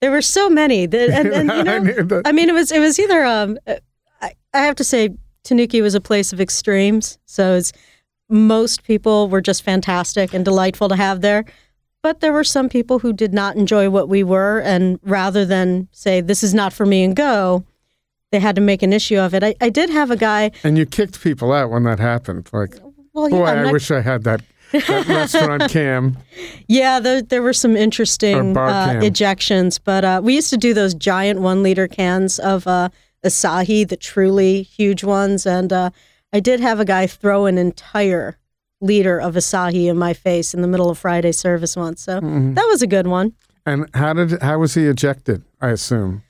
[0.00, 0.86] there were so many.
[0.86, 2.22] That, and, and you know, that.
[2.24, 3.58] I mean, it was it was either um,
[4.20, 5.10] I, I have to say
[5.44, 7.18] Tanuki was a place of extremes.
[7.26, 7.72] So it's
[8.32, 11.44] most people were just fantastic and delightful to have there,
[12.02, 15.86] but there were some people who did not enjoy what we were, and rather than
[15.92, 17.64] say this is not for me and go,
[18.32, 19.44] they had to make an issue of it.
[19.44, 20.50] I, I did have a guy.
[20.64, 22.48] and you kicked people out when that happened.
[22.52, 22.74] Like,
[23.12, 24.40] Well, boy, I not- wish I had that.
[24.72, 26.16] that restaurant cam.
[26.66, 30.94] Yeah, there, there were some interesting uh, ejections, but uh, we used to do those
[30.94, 32.88] giant one liter cans of uh,
[33.22, 35.44] Asahi, the truly huge ones.
[35.46, 35.90] And uh,
[36.32, 38.38] I did have a guy throw an entire
[38.80, 42.02] liter of Asahi in my face in the middle of Friday service once.
[42.02, 42.54] So Mm-hmm.
[42.54, 43.32] that was a good one.
[43.64, 45.44] And how did how was he ejected?
[45.60, 46.22] I assume.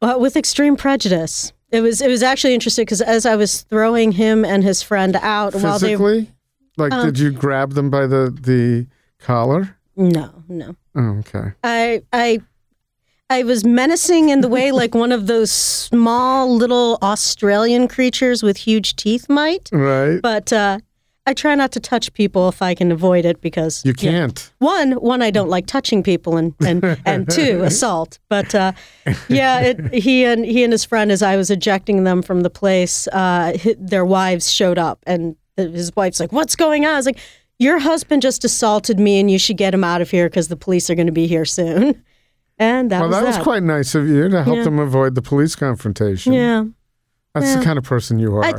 [0.00, 1.52] Uh, with extreme prejudice.
[1.70, 5.16] It was it was actually interesting because as I was throwing him and his friend
[5.16, 6.30] out while they Physically,
[6.76, 8.86] like, Um, did you grab them by the the
[9.20, 9.76] collar?
[9.96, 11.52] no no Oh, okay.
[11.62, 12.40] I I
[13.32, 18.56] I was menacing in the way like one of those small little Australian creatures with
[18.58, 19.70] huge teeth might.
[19.72, 20.20] Right.
[20.20, 20.80] But uh,
[21.26, 24.52] I try not to touch people if I can avoid it because You can't.
[24.58, 28.18] one one I don't like touching people and and, and two assault.
[28.28, 28.72] But uh,
[29.28, 32.50] yeah, it, he and he and his friend as I was ejecting them from the
[32.50, 37.06] place, uh, their wives showed up and his wife's like, "What's going on?" I was
[37.06, 37.18] like.
[37.58, 40.56] Your husband just assaulted me, and you should get him out of here because the
[40.56, 42.02] police are going to be here soon.
[42.58, 43.42] And that well, was that was that.
[43.42, 44.64] quite nice of you to help Yeah.
[44.64, 46.32] them avoid the police confrontation.
[46.32, 46.64] Yeah.
[47.34, 48.44] That's the kind of person you are.
[48.44, 48.52] I,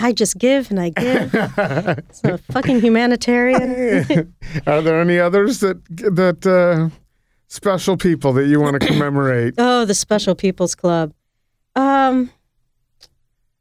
[0.00, 1.30] I just give and I give.
[1.58, 4.34] it's a fucking humanitarian.
[4.66, 6.88] Are there any others that that uh,
[7.46, 9.54] special people that you want to commemorate?
[9.58, 11.12] oh, the Special People's Club.
[11.76, 12.30] Um,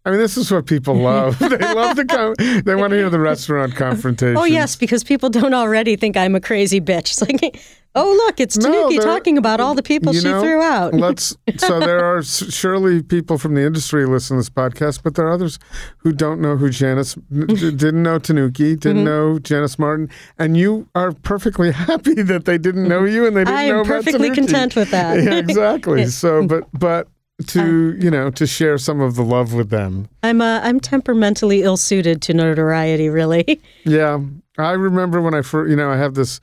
[0.05, 1.39] I mean, this is what people love.
[1.39, 2.35] they love to come.
[2.63, 4.37] They want to hear the restaurant confrontation.
[4.37, 7.09] oh, yes, because people don't already think I'm a crazy bitch.
[7.11, 7.59] It's like,
[7.95, 10.93] oh, look, it's Tanuki they're- talking about all the people she know, threw out.
[10.93, 11.35] Let's.
[11.57, 15.31] So there are surely people from the industry listen to this podcast, but there are
[15.31, 15.57] others
[15.97, 19.05] who don't know who Janis didn't know Tanuki, didn't Mm-hmm.
[19.05, 23.43] know Janis Martin, and you are perfectly happy that they didn't know you and they
[23.43, 25.23] didn't know that's I'm perfectly content with that.
[25.23, 26.05] Yeah, exactly.
[26.07, 27.07] So, but but
[27.47, 30.07] to you know to share some of the love with them.
[30.23, 33.61] I'm uh, I'm temperamentally ill suited to notoriety, really.
[33.83, 34.19] Yeah,
[34.57, 36.39] I remember when I first, you know, I have this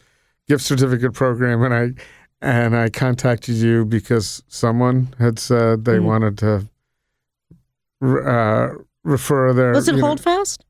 [0.48, 1.90] gift certificate program, and I
[2.40, 6.04] and I contacted you because someone had said they Mhm.
[6.04, 6.68] wanted to
[8.02, 8.74] uh,
[9.04, 9.72] refer their.
[9.72, 10.64] Was it Holdfast?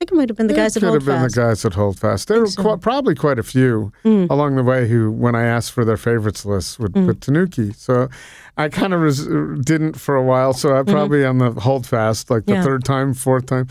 [0.00, 1.34] I think it might have been the It guys at could have been the Holdfast.
[1.36, 2.28] guys at Holdfast.
[2.28, 2.62] There were so.
[2.62, 4.30] qu- probably quite a few Mm.
[4.30, 7.06] along the way who, when I asked for their favorites list, would Mm.
[7.06, 7.72] put Tanuki.
[7.76, 8.08] So
[8.56, 10.52] I kind of res- didn't for a while.
[10.52, 12.60] So I probably on the Holdfast, like the Mm-hmm.
[12.60, 12.64] Yeah.
[12.64, 13.66] third time, fourth time,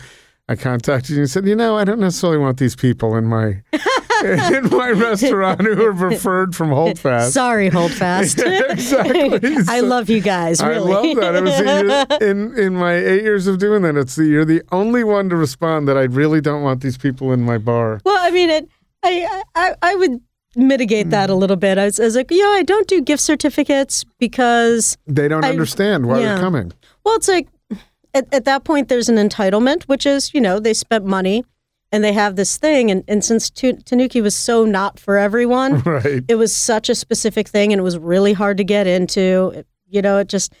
[0.50, 3.62] I contacted you and said, you know, I don't necessarily want these people in my
[4.56, 7.32] in my restaurant who are referred from Holdfast.
[7.34, 8.38] Sorry, Holdfast.
[8.44, 9.56] exactly.
[9.68, 10.60] I So- love you guys.
[10.60, 11.14] I Really.
[11.14, 11.34] love that.
[11.34, 11.60] It was
[12.20, 13.96] year, in in my eight years of doing that.
[13.96, 17.32] It's the you're the only one to respond that I really don't want these people
[17.32, 18.00] in my bar.
[18.04, 18.68] Well, I mean, it.
[19.04, 20.20] I I, I would
[20.56, 21.38] mitigate that a Mm.
[21.38, 21.78] little bit.
[21.78, 25.50] I was, I was like, yeah, I don't do gift certificates because, They don't I-
[25.50, 26.34] understand why yeah.
[26.34, 26.72] they're coming.
[27.04, 27.46] well, it's like
[28.14, 31.44] at, at that point there's an entitlement, which is you know they spent money
[31.92, 36.22] and they have this thing, and and since Tanuki was so not for everyone, Right.
[36.28, 39.52] it was such a specific thing, and it was really hard to get into.
[39.54, 40.52] It- you know, it just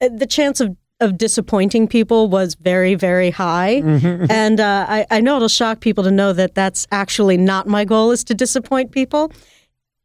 [0.00, 3.82] it- the chance of of disappointing people was very very high.
[3.84, 4.26] Mm-hmm.
[4.30, 7.84] and uh, I, I know it'll shock people to know that that's actually not my
[7.84, 9.30] goal is to disappoint people.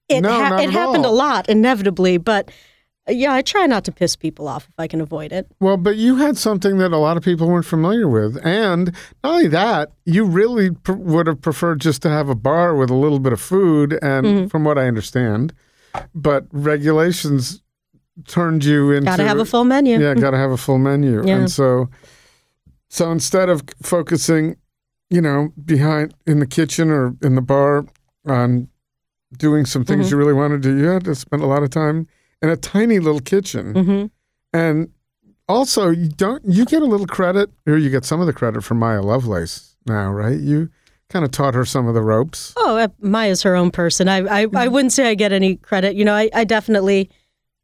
[0.10, 1.14] It, No, not it happened all.
[1.14, 2.52] a lot, inevitably, but uh,
[3.10, 5.48] yeah, I try not to piss people off if I can avoid it.
[5.60, 8.92] Well, but you had something that a lot of people weren't familiar with, and
[9.24, 12.90] not only that, you really pr- would have preferred just to have a bar with
[12.90, 14.48] a little bit of food, and Mm-hmm.
[14.48, 15.54] from what I understand,
[16.14, 17.62] but regulations
[18.28, 20.00] turned you into Got to have a full menu.
[20.00, 21.24] yeah, got to have a full menu.
[21.28, 21.38] Yeah.
[21.38, 21.90] And so,
[22.90, 24.56] so instead of focusing,
[25.10, 27.86] you know, behind in the kitchen or in the bar
[28.26, 28.68] on
[29.38, 30.12] doing some things Mhm.
[30.12, 32.08] you really want to do, you had to spend a lot of time
[32.42, 33.74] in a tiny little kitchen.
[33.74, 34.06] hmm
[34.58, 34.90] And
[35.48, 38.64] also, you don't you get a little credit, or you get some of the credit
[38.64, 40.38] for Maya Lovelace now, right?
[40.38, 40.70] You
[41.10, 42.54] kind of taught her some of the ropes.
[42.58, 44.10] Oh, uh, Maya's her own person.
[44.10, 45.96] I, I, I wouldn't say I get any credit.
[45.96, 47.10] You know, I, I definitely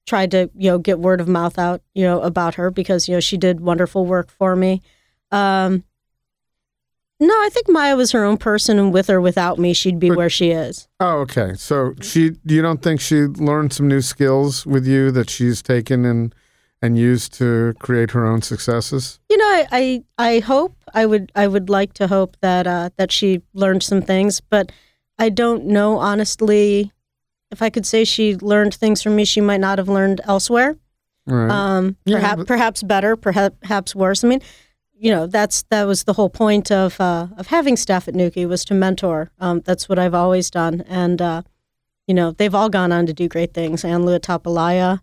[0.07, 3.15] tried to, you know, get word of mouth out, you know, about her because, you
[3.15, 4.81] know, she did wonderful work for me.
[5.31, 5.83] Um,
[7.27, 10.09] no, I think Maya was her own person, and with or without me, she'd be
[10.09, 10.87] But- where she is.
[10.99, 11.53] Oh, okay.
[11.55, 16.05] So she, you don't think she learned some new skills with you that she's taken
[16.05, 16.33] and
[16.81, 19.17] and used to create her own successes?
[19.29, 22.89] You know, I, I, I hope I would, I would like to hope that, uh,
[22.97, 24.69] that she learned some things, but
[25.17, 26.91] I don't know honestly.
[27.51, 30.75] If I could say she learned things from me, she might not have learned elsewhere.
[31.25, 31.49] Right.
[31.49, 34.23] um, Yeah, perhaps but- perhaps better, perhaps perhaps worse.
[34.25, 34.41] I mean,
[35.03, 38.45] you know, that's that was the whole point of uh, of having staff at Tanuki
[38.45, 39.31] was to mentor.
[39.37, 41.41] Um, that's what I've always done, and uh,
[42.07, 43.83] you know, they've all gone on to do great things.
[43.83, 45.01] And Lua Tapalaya,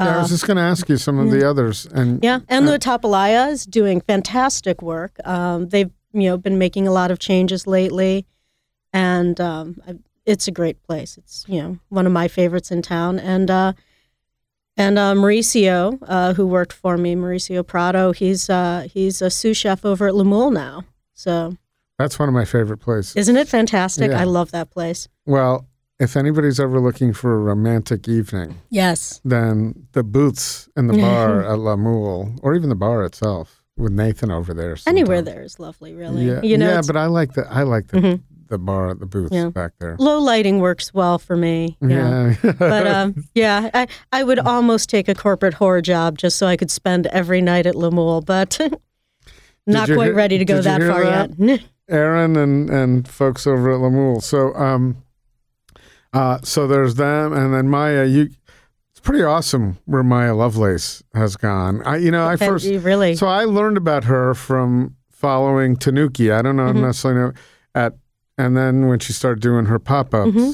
[0.00, 2.40] yeah, I uh, was just going to ask you some of the others, and yeah,
[2.48, 5.16] and Lua Tapalaya is doing fantastic work.
[5.24, 8.26] Um, they've you know been making a lot of changes lately,
[8.92, 9.80] and um,
[10.24, 11.16] it's a great place.
[11.18, 13.74] It's you know one of my favorites in town, and uh,
[14.76, 19.56] and uh, Mauricio, uh, who worked for me, Mauricio Prado, he's uh, he's a sous
[19.56, 20.84] chef over at La Moule now.
[21.14, 21.56] So
[21.98, 23.16] That's one of my favorite places.
[23.16, 24.10] isn't it fantastic?
[24.10, 24.20] Yeah.
[24.20, 25.08] I love that place.
[25.24, 25.66] Well,
[25.98, 29.20] if anybody's ever looking for a romantic evening, Yes.
[29.24, 33.92] then the booths in the bar at La Moule, or even the bar itself, with
[33.92, 34.76] Nathan over there.
[34.86, 36.26] Anywhere there is lovely, really.
[36.26, 38.20] Yeah, You know, yeah, but I like the I like the Mhm.
[38.48, 39.48] The bar at the booth Yeah.
[39.48, 39.96] back there.
[39.98, 41.76] low lighting works well for me.
[41.80, 42.34] Yeah.
[42.42, 46.46] Yeah, But um, yeah, I, I would almost take a corporate horror job just so
[46.46, 48.58] I could spend every night at La Moule, but
[49.66, 51.30] not quite hear- ready to go that far that?
[51.38, 51.60] yet.
[51.88, 54.20] Aaron and and folks over at La Moule.
[54.20, 54.96] So um,
[56.12, 58.04] uh, so there's them, and then Maya.
[58.04, 58.28] You,
[58.92, 61.82] it's pretty awesome where Maya Lovelace has gone.
[61.84, 66.30] I, you know, I first really, so I learned about her from following Tanuki.
[66.32, 66.80] I don't know Mm-hmm.
[66.82, 67.32] necessarily know
[67.74, 67.92] at,
[68.38, 70.30] and then when she started doing her pop ups.
[70.30, 70.50] Mm-hmm.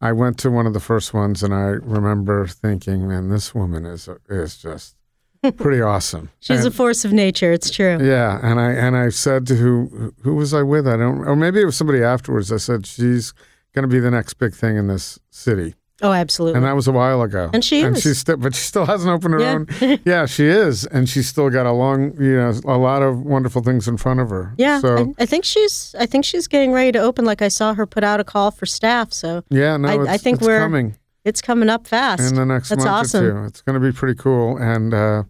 [0.00, 3.86] I went to one of the first ones, and I remember thinking, "Man, this woman
[3.86, 4.96] is is just
[5.56, 7.52] pretty awesome." she's And- a force of nature.
[7.52, 7.96] It's true.
[8.02, 10.86] yeah, and I and I said to who who was I with?
[10.86, 12.52] I don't, or maybe it was somebody afterwards.
[12.52, 13.32] I said she's
[13.74, 16.56] going to be the next big thing in this city, Oh, absolutely.
[16.56, 17.50] and that was a while ago.
[17.54, 18.02] And she and is.
[18.02, 19.52] she's still, but she still hasn't opened her Yeah.
[19.52, 19.98] own.
[20.04, 23.62] Yeah, she is, and she's still got a long, you know, a lot of wonderful
[23.62, 24.54] things in front of her.
[24.58, 25.94] yeah, So I, I think she's.
[25.98, 27.24] I think she's getting ready to open.
[27.24, 30.08] Like I saw her put out a call for staff, so yeah, no, I- it's,
[30.10, 32.20] I think it's we're coming it's coming up fast.
[32.28, 33.24] in the next That's month awesome.
[33.24, 33.46] or two.
[33.46, 35.22] It's going to be pretty cool, and uh,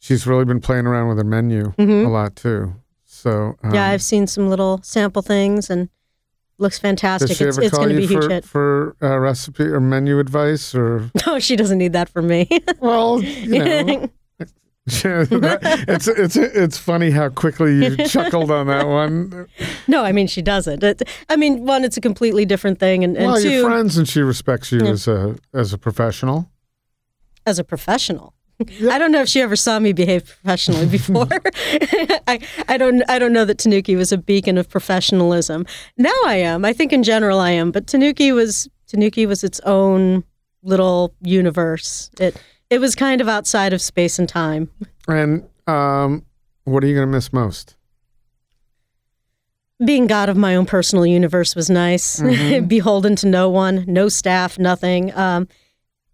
[0.00, 2.74] she's really been playing around with her menu a lot too.
[3.04, 3.74] So um, Mm-hmm.
[3.74, 5.88] yeah, I've seen some little sample things and
[6.58, 7.40] looks fantastic.
[7.40, 8.44] It's, it's going to be a huge for, hit.
[8.44, 11.10] for uh, recipe or menu advice or?
[11.26, 12.48] No, she doesn't need that from me.
[12.80, 14.10] Well, you know,
[14.86, 19.46] it's it's it's funny how quickly you chuckled on that one.
[19.86, 20.82] no, I mean she doesn't.
[20.82, 23.98] It, I mean, one, it's a completely different thing, and, and well, two, you're friends,
[23.98, 26.50] and she respects you as a as a professional.
[27.44, 28.32] as a professional.
[28.60, 31.28] I don't know if she ever saw me behave professionally before.
[32.26, 35.66] I, I don't I don't know that Tanuki was a beacon of professionalism.
[35.96, 36.64] Now I am.
[36.64, 40.24] I think in general I am, but Tanuki was Tanuki was its own
[40.62, 42.10] little universe.
[42.18, 42.40] It
[42.70, 44.70] it was kind of outside of space and time.
[45.06, 46.24] And um,
[46.64, 47.76] what are you going to miss most?
[49.84, 52.20] Being god of my own personal universe was nice.
[52.66, 55.14] Beholden to no one, no staff, nothing.
[55.16, 55.46] Um,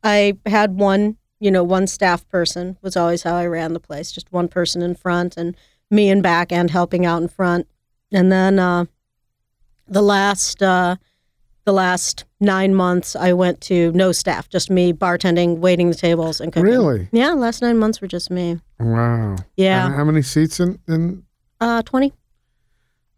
[0.03, 4.13] I had one, you know, one staff person was always how I ran the place.
[4.13, 5.57] Just one person in front and
[5.91, 7.67] me in back and helping out in front.
[8.13, 8.85] And then uh,
[9.87, 10.97] the last uh,
[11.65, 16.41] the last nine months, I went to no staff, just me bartending, waiting the tables,
[16.41, 16.69] and cooking.
[16.71, 17.09] Really?
[17.11, 18.61] Yeah, last nine months were just me.
[18.79, 19.37] Wow.
[19.57, 20.79] Yeah, And how many seats in?
[20.89, 21.25] in
[21.61, 22.13] uh, twenty.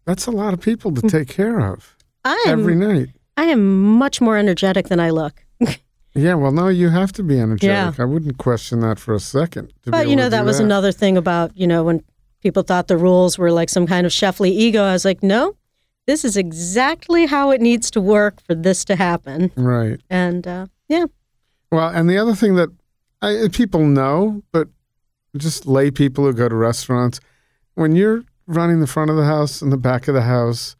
[0.05, 3.09] that's a lot of people to take care of I am every night.
[3.35, 5.43] I am much more energetic than I look.
[6.13, 6.33] Yeah.
[6.35, 7.97] Well, no, you have to be energetic.
[7.97, 8.03] Yeah.
[8.03, 9.73] I wouldn't question that for a second.
[9.85, 12.03] But you know that was another thing about you know when
[12.41, 14.83] people thought the rules were like some kind of chefly ego.
[14.83, 15.55] I was like, no,
[16.05, 19.51] this is exactly how it needs to work for this to happen.
[19.55, 19.99] Right.
[20.09, 21.05] And uh, yeah,
[21.71, 22.69] Well, and the other thing that
[23.21, 24.69] I, people know, but
[25.35, 27.19] just lay people who go to restaurants,
[27.75, 30.75] when you're running the front of the house and the back of the house,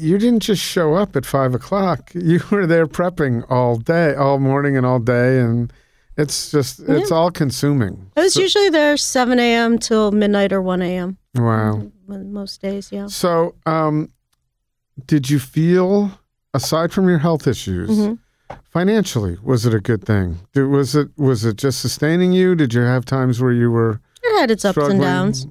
[0.00, 2.10] you didn't just show up at five o'clock.
[2.14, 5.72] You were there prepping all day, all morning and all day, and
[6.16, 8.10] it's just it's all consuming.
[8.16, 9.78] I was So- usually there seven a.m.
[9.78, 11.18] till midnight or one a.m.
[11.34, 11.90] wow.
[12.06, 12.90] most days.
[12.92, 13.06] Yeah.
[13.06, 14.10] So, um,
[15.06, 16.10] did you feel,
[16.54, 18.14] aside from your health issues, Mm-hmm.
[18.70, 20.38] financially, was it a good thing?
[20.52, 22.54] Did, was it was it just sustaining you?
[22.54, 24.96] Did you have times where you were It had its ups struggling?
[24.98, 25.46] and downs.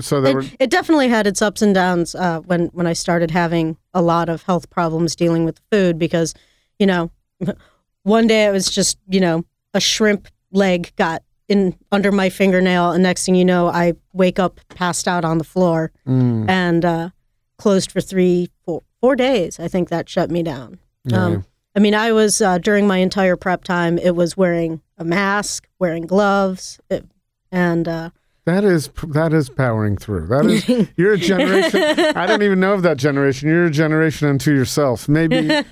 [0.00, 2.92] So there were It, it definitely had its ups and downs uh, when when I
[2.94, 6.34] started having a lot of health problems dealing with food because,
[6.78, 7.10] you know,
[8.02, 12.92] one day it was just you know a shrimp leg got in under my fingernail,
[12.92, 16.84] and next thing you know, I wake up passed out on the floor Mm, and
[16.84, 17.10] uh,
[17.58, 19.58] closed for three four four days.
[19.60, 20.78] I think that shut me down.
[21.04, 21.24] yeah.
[21.24, 21.44] Um,
[21.76, 23.96] I mean, I was uh, during my entire prep time.
[23.98, 27.04] It was wearing a mask, wearing gloves, it,
[27.52, 28.10] and uh,
[28.46, 30.26] that is that is powering through.
[30.28, 31.82] That is you're a generation.
[32.16, 33.48] I don't even know of that generation.
[33.48, 35.08] You're a generation unto yourself.
[35.08, 35.62] Maybe uh,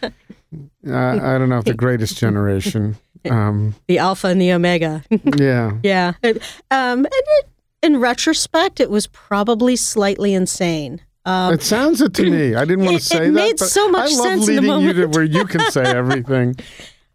[0.87, 2.97] I don't know if the greatest generation.
[3.29, 5.03] Um, the alpha and the omega.
[5.37, 5.73] yeah.
[5.83, 6.13] Yeah.
[6.23, 6.35] Um,
[6.71, 7.49] and it,
[7.83, 11.03] in retrospect, it was probably slightly insane.
[11.27, 12.55] Um, It sounds it to me.
[12.55, 14.55] I didn't want to say it that, It made so much I love sense in
[14.55, 15.15] the leading you to moment.
[15.17, 16.55] where you can say everything.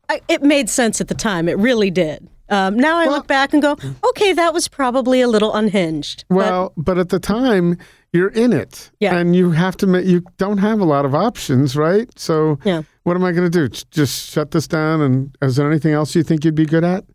[0.09, 1.47] I, it made sense at the time.
[1.47, 2.27] It really did.
[2.53, 3.75] Um, now I Well- look back and go,
[4.09, 6.23] okay, that was probably a little unhinged.
[6.29, 7.77] Well, but at the time,
[8.11, 9.15] you're in it, Yeah.
[9.17, 9.85] and you have to.
[10.03, 12.07] You don't have a lot of options, right?
[12.17, 12.83] So, Yeah.
[13.03, 13.67] what am I going to do?
[13.91, 15.01] Just shut this down?
[15.01, 17.05] And is there anything else you think you'd be good at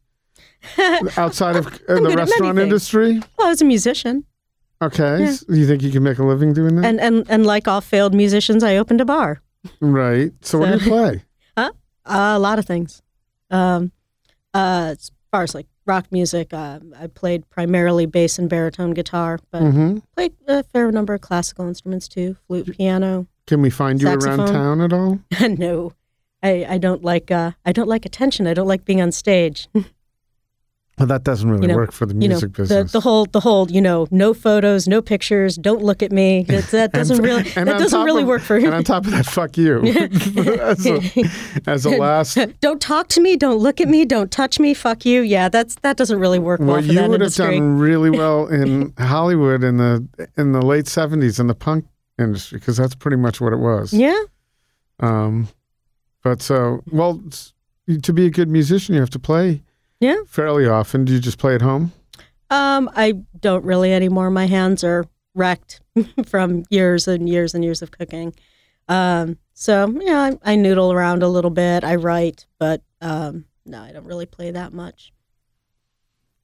[1.17, 3.21] outside of uh, the good at many restaurant industry?
[3.39, 4.25] Well, I was a musician,
[4.81, 5.29] Okay, Yeah.
[5.29, 6.85] S- you think you can make a living doing that?
[6.85, 9.41] and and and like all failed musicians, I opened a bar.
[9.81, 10.33] right.
[10.41, 11.23] So, what do you So- play?
[11.57, 11.71] Uh,
[12.05, 13.03] a lot of things.
[13.51, 13.91] Um,
[14.55, 14.95] uh,
[15.31, 19.99] far as like rock music, uh, I played primarily bass and baritone guitar, but hmm
[20.15, 23.27] played a fair number of classical instruments too, flute, piano.
[23.47, 25.21] Can we find you around town at all?
[25.41, 25.93] no,
[26.43, 28.47] I, I don't like uh, I don't like attention.
[28.47, 29.69] I don't like being on stage.
[30.99, 32.93] Well, that doesn't really You know- work for the you know, music the, business.
[32.93, 36.45] the whole the whole you know no photos, no pictures, don't look at me.
[36.49, 39.13] That, that doesn't really and that doesn't really of- work for And on top of
[39.13, 39.81] that, fuck you.
[40.61, 41.01] as, a,
[41.67, 44.75] as a last don't talk to me, don't look at me, don't touch me.
[44.75, 45.23] Fuck you.
[45.23, 48.47] Yeah, that's that doesn't really work well, Well, for you would have done really well
[48.49, 51.87] in Hollywood in the in the late seventies in the punk
[52.19, 53.93] industry because that's pretty much what it was.
[53.93, 54.21] yeah.
[55.01, 55.49] Um,
[56.25, 57.23] but so well,
[58.03, 59.63] to be a good musician, you have to play
[60.01, 60.17] Yeah.
[60.27, 61.05] fairly often.
[61.05, 61.93] Do you just play at home?
[62.51, 64.31] Um, I don't really anymore.
[64.31, 65.81] My hands are wrecked
[66.27, 68.35] from years and years and years of cooking.
[68.89, 71.85] Um, so yeah, I, I noodle around a little bit.
[71.85, 75.13] I write, but um, no, I don't really play that much.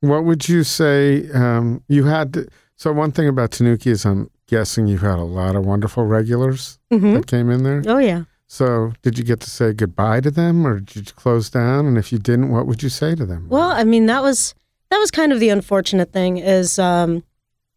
[0.01, 2.35] What would you say um, you had?
[2.35, 6.05] To, so one thing about Tanuki is I'm guessing you had a lot of wonderful
[6.05, 7.83] regulars hmm that came in there.
[7.87, 8.25] Oh yeah.
[8.47, 11.87] So did you get to say goodbye to them, or did you close down?
[11.87, 13.49] And if you didn't, what would you say to them?
[13.49, 14.55] Well, I mean, that was
[14.91, 17.25] that was kind of the unfortunate thing is um,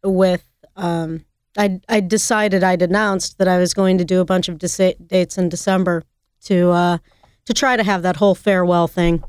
[0.04, 0.44] with
[0.76, 1.26] um,
[1.58, 5.38] I I decided I'd announced that I was going to do a bunch of dates
[5.38, 6.04] in December
[6.46, 6.98] to uh,
[7.46, 9.24] to try to have that whole farewell thing,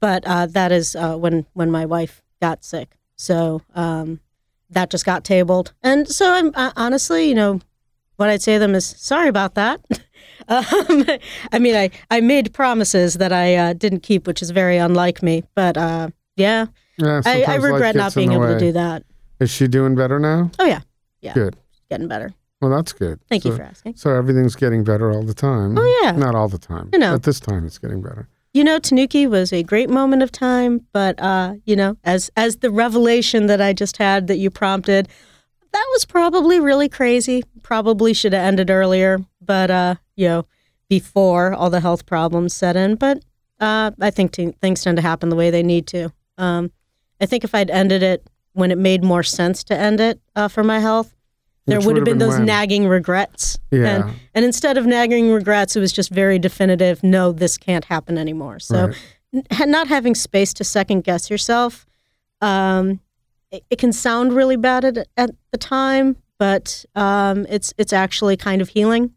[0.00, 4.20] but uh, that is uh, when when my wife got sick, so um,
[4.70, 7.60] that just got tabled, and so I'm uh, honestly, you know,
[8.16, 9.80] what I'd say to them is sorry about that.
[10.48, 11.04] um,
[11.52, 15.22] I mean, I, I made promises that I uh, didn't keep, which is very unlike
[15.22, 15.44] me.
[15.54, 16.66] But uh, yeah,
[16.98, 19.04] Yeah, I, I regret not being able to do that.
[19.40, 20.50] Is she doing better now?
[20.58, 20.80] Oh yeah,
[21.20, 21.56] yeah, Good.
[21.90, 22.32] getting better.
[22.60, 23.20] Well, that's good.
[23.28, 23.96] Thank so, you for asking.
[23.96, 25.76] So everything's getting better all the time.
[25.76, 26.88] Oh yeah, Not all the time.
[26.92, 27.14] You know.
[27.14, 28.28] At this time, it's getting better.
[28.54, 32.58] you know, Tanuki was a great moment of time, but uh, you know, as as
[32.58, 35.08] the revelation that I just had that you prompted,
[35.74, 37.42] that was probably really crazy.
[37.62, 40.46] Probably should have ended earlier, but uh, you know,
[40.88, 42.94] before all the health problems set in.
[42.94, 43.22] But
[43.60, 46.12] uh, I think t- things tend to happen the way they need to.
[46.38, 46.70] Um,
[47.20, 50.48] I think if I'd ended it when it made more sense to end it uh,
[50.48, 51.14] for my health,
[51.66, 52.46] there Which would have been, been those when?
[52.46, 53.58] nagging regrets.
[53.70, 53.86] Yeah.
[54.06, 57.02] And, and instead of nagging regrets, it was just very definitive.
[57.02, 58.58] No, this can't happen anymore.
[58.60, 59.46] So, Right.
[59.60, 61.86] n- not having space to second guess yourself,
[62.40, 63.00] um,
[63.70, 68.60] it, can sound really bad at, at the time, but um, it's it's actually kind
[68.62, 69.12] of healing.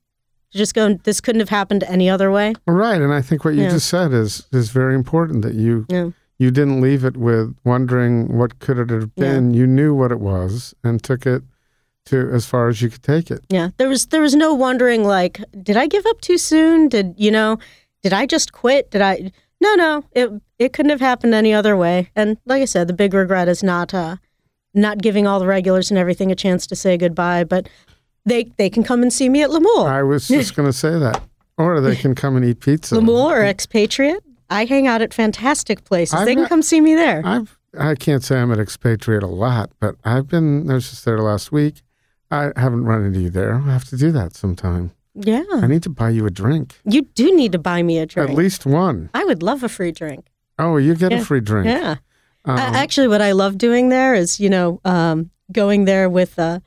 [0.54, 2.54] Just go, this couldn't have happened any other way.
[2.66, 3.02] Right.
[3.02, 3.72] And I think what you Yeah.
[3.72, 6.10] just said is is very important that you Yeah.
[6.40, 9.34] you didn't leave it with wondering what could it have Yeah.
[9.34, 9.54] been.
[9.54, 11.44] You knew what it was and took it
[12.06, 13.42] to as far as you could take it.
[13.50, 16.88] Yeah, there was there was no wondering like, did I give up too soon?
[16.88, 17.58] Did you know?
[18.04, 18.92] Did I just quit?
[18.92, 19.32] Did I?
[19.60, 20.04] No, no.
[20.14, 20.30] It
[20.60, 22.10] it couldn't have happened any other way.
[22.16, 24.16] And like I said, the big regret is not uh,
[24.78, 27.43] not giving all the regulars and everything a chance to say goodbye.
[27.43, 27.67] But
[28.25, 30.73] they they can come and see me at La Moule, I was just going to
[30.73, 31.21] say that.
[31.57, 32.95] Or they can come and eat pizza.
[32.95, 34.23] La Moule or Expatriate.
[34.49, 36.13] I hang out at fantastic places.
[36.13, 37.21] I've they can not- come see me there.
[37.25, 40.69] I've I can't say I'm an expatriate a lot, but I've been.
[40.71, 41.82] I was just there last week.
[42.32, 43.55] I haven't run into you there.
[43.55, 44.91] I have to do that sometime.
[45.15, 48.05] yeah, I need to buy you a drink, you do need to buy me a
[48.05, 48.30] drink.
[48.30, 49.09] at least one.
[49.13, 50.28] I would love a free drink.
[50.59, 51.19] Oh, you get Yeah.
[51.21, 51.67] a free drink.
[51.67, 51.95] Yeah.
[52.48, 56.60] Um, Actually, what I love doing there is, you know, um, going there with uh,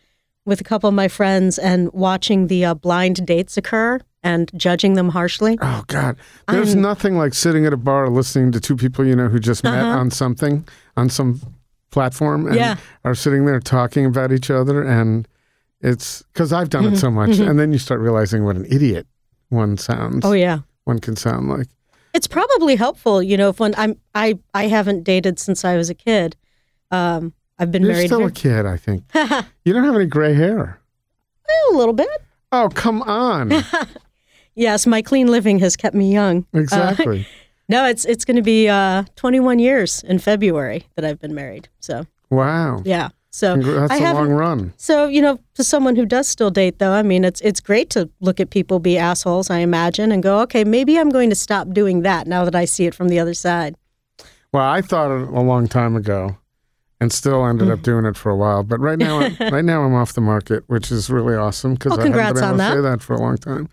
[0.45, 4.95] with a couple of my friends and watching the uh, blind dates occur and judging
[4.95, 5.59] them harshly.
[5.63, 6.17] Oh God,
[6.49, 9.39] there's I'm- nothing like sitting at a bar listening to two people you know who
[9.41, 9.99] just met Uh-huh.
[9.99, 10.67] on something
[10.97, 11.41] on some
[11.91, 12.77] platform and Yeah.
[13.05, 15.27] are sitting there talking about each other, and
[15.81, 16.97] it's because I've done it Mm-hmm.
[16.97, 19.07] so much, and then you start realizing what an idiot
[19.49, 20.25] one sounds.
[20.25, 21.69] Oh yeah, one can sound like.
[22.15, 25.91] It's probably helpful, you know, if when I'm I I haven't dated since I was
[25.91, 26.37] a kid.
[26.91, 28.11] Um, I've been married.
[28.11, 29.05] You're married still very- a kid, I think.
[29.65, 30.81] you don't have any gray hair.
[31.73, 32.09] a little bit.
[32.53, 33.53] Oh, come on.
[34.57, 36.47] Yes, my clean living has kept me young.
[36.53, 37.27] Exactly.
[37.69, 41.69] No, it's it's going to be uh, 21 years in February that I've been married.
[41.79, 42.83] So wow.
[42.85, 44.75] yeah, so That's I a long run.
[44.77, 47.89] So you know, for someone who does still date, though, I mean, it's it's great
[47.91, 49.51] to look at people be assholes.
[49.51, 52.65] I imagine and go, okay, maybe I'm going to stop doing that now that I
[52.65, 53.77] see it from the other side.
[54.53, 56.37] Well, I thought a long time ago,
[57.01, 57.85] and still ended up mm.
[57.85, 58.65] doing it for a while.
[58.65, 61.91] But right now, I'm, right now I'm off the market, which is really awesome because
[61.91, 63.69] Well, I haven't been able to say that for a long time.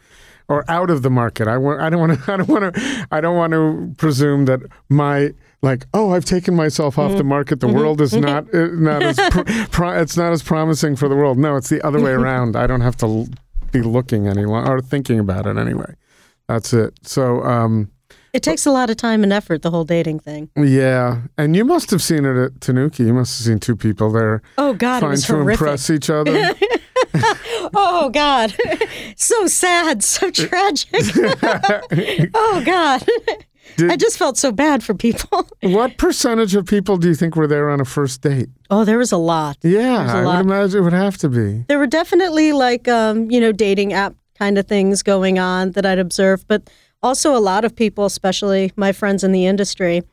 [0.49, 1.47] Or out of the market.
[1.47, 1.81] I want.
[1.81, 2.31] I don't want to.
[2.31, 3.07] I don't want to.
[3.11, 5.85] I don't want to presume that my like.
[5.93, 7.27] Oh, I've taken myself off the Mm-hmm.
[7.29, 7.59] market.
[7.59, 9.17] The world is not uh, not as.
[9.31, 11.37] Pro, pro, it's not as promising for the world.
[11.37, 12.55] No, it's the other way around.
[12.55, 13.27] I don't have to l-
[13.71, 15.93] be looking any longer or thinking about it anyway.
[16.47, 16.93] That's it.
[17.03, 17.41] So.
[17.43, 17.89] um
[18.33, 20.49] It takes a lot of time and effort, the whole dating thing.
[20.55, 23.03] yeah, and you must have seen it at Tanuki.
[23.03, 25.59] You must have seen two people there Oh God, it trying to horrific.
[25.61, 26.53] impress each other.
[27.73, 28.53] Oh God,
[29.15, 30.89] so sad, so tragic.
[32.33, 33.03] oh God,
[33.75, 35.47] Did- I just felt so bad for people.
[35.61, 38.49] what percentage of people do you think were there on a first date?
[38.69, 39.57] Oh, there was a lot.
[39.63, 40.37] Yeah, a I lot.
[40.37, 41.65] would imagine it would have to be.
[41.67, 45.85] There were definitely like um, you know dating app kind of things going on that
[45.85, 46.69] I'd observed, but
[47.01, 50.03] also a lot of people, especially my friends in the industry,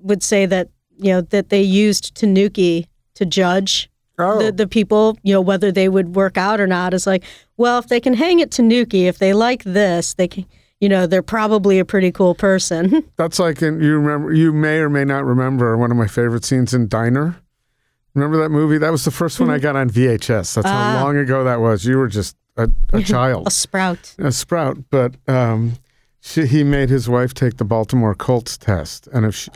[0.00, 5.16] would say that you know that they used Tanuki to judge Oh, the, the people,
[5.22, 7.22] you know, whether they would work out or not is like,
[7.56, 10.44] well, if they can hang it Tanuki, if they like this, they can,
[10.80, 13.04] you know, they're probably a pretty cool person.
[13.16, 14.32] that's like in, you remember.
[14.32, 17.36] You may or may not remember one of my favorite scenes in Diner.
[18.14, 18.78] Remember that movie?
[18.78, 20.54] That was the first one I got on VHS.
[20.54, 20.96] That's Ah.
[20.98, 21.84] how long ago that was.
[21.84, 23.46] You were just a, a child.
[23.46, 24.14] a sprout.
[24.18, 25.74] a sprout, but um,
[26.20, 29.50] she, he made his wife take the Baltimore Colts test, and if she,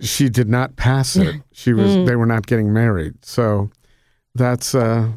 [0.00, 2.06] she did not pass it, she was Mm.
[2.06, 3.14] they were not getting married.
[3.24, 3.70] So
[4.34, 5.08] that's uh,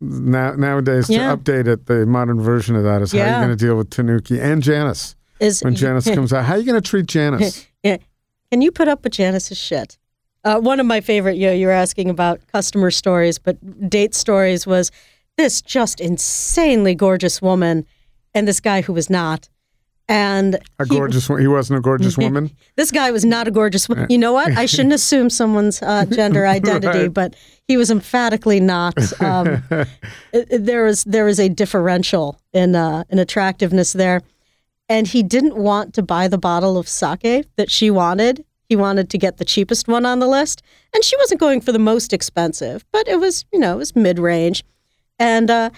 [0.00, 1.30] now nowadays Yeah.
[1.30, 1.86] to update it.
[1.86, 3.30] The modern version of that is how Yeah.
[3.38, 6.44] you're going to deal with Tanuki and Janis Is when Janis comes out.
[6.44, 7.66] How are you going to treat Janis?
[7.84, 9.96] Can you put up with Janis's shit?
[10.42, 14.12] Uh, one of my favorite, you know, you were asking about customer stories, but date
[14.14, 14.90] stories was
[15.36, 17.86] this just insanely gorgeous woman
[18.34, 19.48] and this guy who was not.
[20.10, 21.40] And A he- gorgeous one.
[21.40, 22.50] He wasn't a gorgeous woman.
[22.76, 24.06] this guy was not a gorgeous woman.
[24.10, 24.50] You know what?
[24.58, 27.14] I shouldn't assume someone's uh, gender identity, Right.
[27.14, 27.36] but
[27.68, 28.94] he was emphatically not.
[29.22, 29.62] Um,
[30.32, 34.22] there was there was a differential in uh, in attractiveness there,
[34.88, 38.44] and he didn't want to buy the bottle of sake that she wanted.
[38.68, 40.62] He wanted to get the cheapest one on the list,
[40.94, 43.94] and she wasn't going for the most expensive, but it was you know it was
[43.96, 44.64] mid range,
[45.18, 45.70] and uh,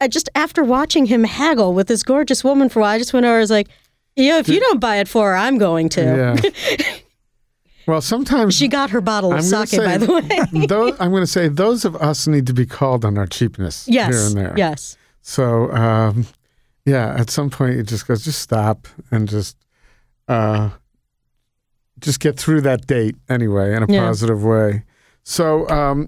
[0.00, 3.12] I just after watching him haggle with this gorgeous woman for a while, I just
[3.12, 3.36] went over.
[3.36, 3.68] I was like,
[4.14, 6.86] "Yeah, if you don't buy it for her, I'm going to." Yeah.
[7.86, 10.12] well, sometimes She got her bottle of sake, by the
[10.52, 10.66] way.
[10.66, 13.86] those, I'm going to say those of us need to be called on our cheapness
[13.86, 14.54] here and there.
[14.56, 14.96] yes.
[15.22, 16.26] So um,
[16.84, 19.56] yeah, at some point it just goes, just stop and just
[20.28, 20.70] uh,
[22.00, 24.06] just get through that date anyway in a Yeah.
[24.06, 24.84] positive way.
[25.24, 26.06] So um,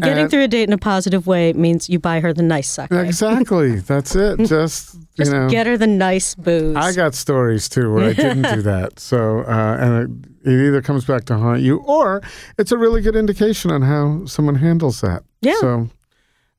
[0.00, 2.68] Getting and- through a date in a positive way means you buy her the nice
[2.68, 2.90] sake.
[2.92, 4.38] exactly that's it.
[4.46, 6.76] Just you know, get her the nice booze.
[6.76, 8.98] I got stories too where I didn't do that.
[9.00, 12.20] So uh, and it, it either comes back to haunt you or
[12.58, 15.22] it's a really good indication on how someone handles that.
[15.40, 15.54] Yeah.
[15.60, 15.88] So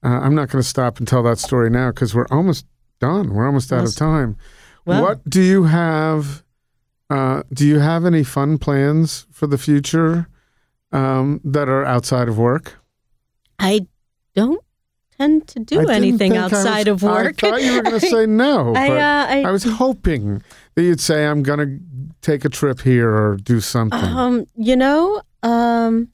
[0.03, 2.65] uh, I'm not going to stop and tell that story now because we're almost
[2.99, 3.33] done.
[3.33, 4.35] We're almost out of time.
[4.85, 6.43] Well- what do you have?
[7.09, 10.27] Uh, do you have any fun plans for the future
[10.91, 12.79] um, that are outside of work?
[13.59, 13.87] I
[14.35, 14.61] don't
[15.17, 17.43] tend to do anything I was- outside of work.
[17.43, 18.75] I thought you were going to say no.
[18.75, 20.43] I, but uh, I, I was hoping
[20.75, 21.79] that you'd say I'm going to
[22.21, 23.99] take a trip here or do something.
[23.99, 26.09] um, you know, um,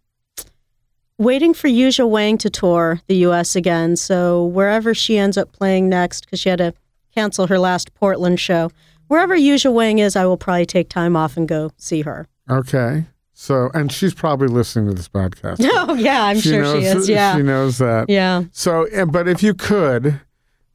[1.18, 3.56] waiting for Yuja Wang to tour the U.S.
[3.56, 3.96] again.
[3.96, 6.74] So wherever she ends up playing next, because she had to
[7.14, 8.72] cancel her last Portland show,
[9.08, 12.28] wherever Yuja Wang is, I will probably take time off and go see her.
[12.50, 13.06] okay.
[13.44, 15.58] So, and she's probably listening to this podcast.
[15.74, 17.10] Oh yeah, I'm sure knows, she is.
[17.10, 18.10] Yeah, She knows that.
[18.10, 18.44] yeah.
[18.54, 20.22] So, but if you could,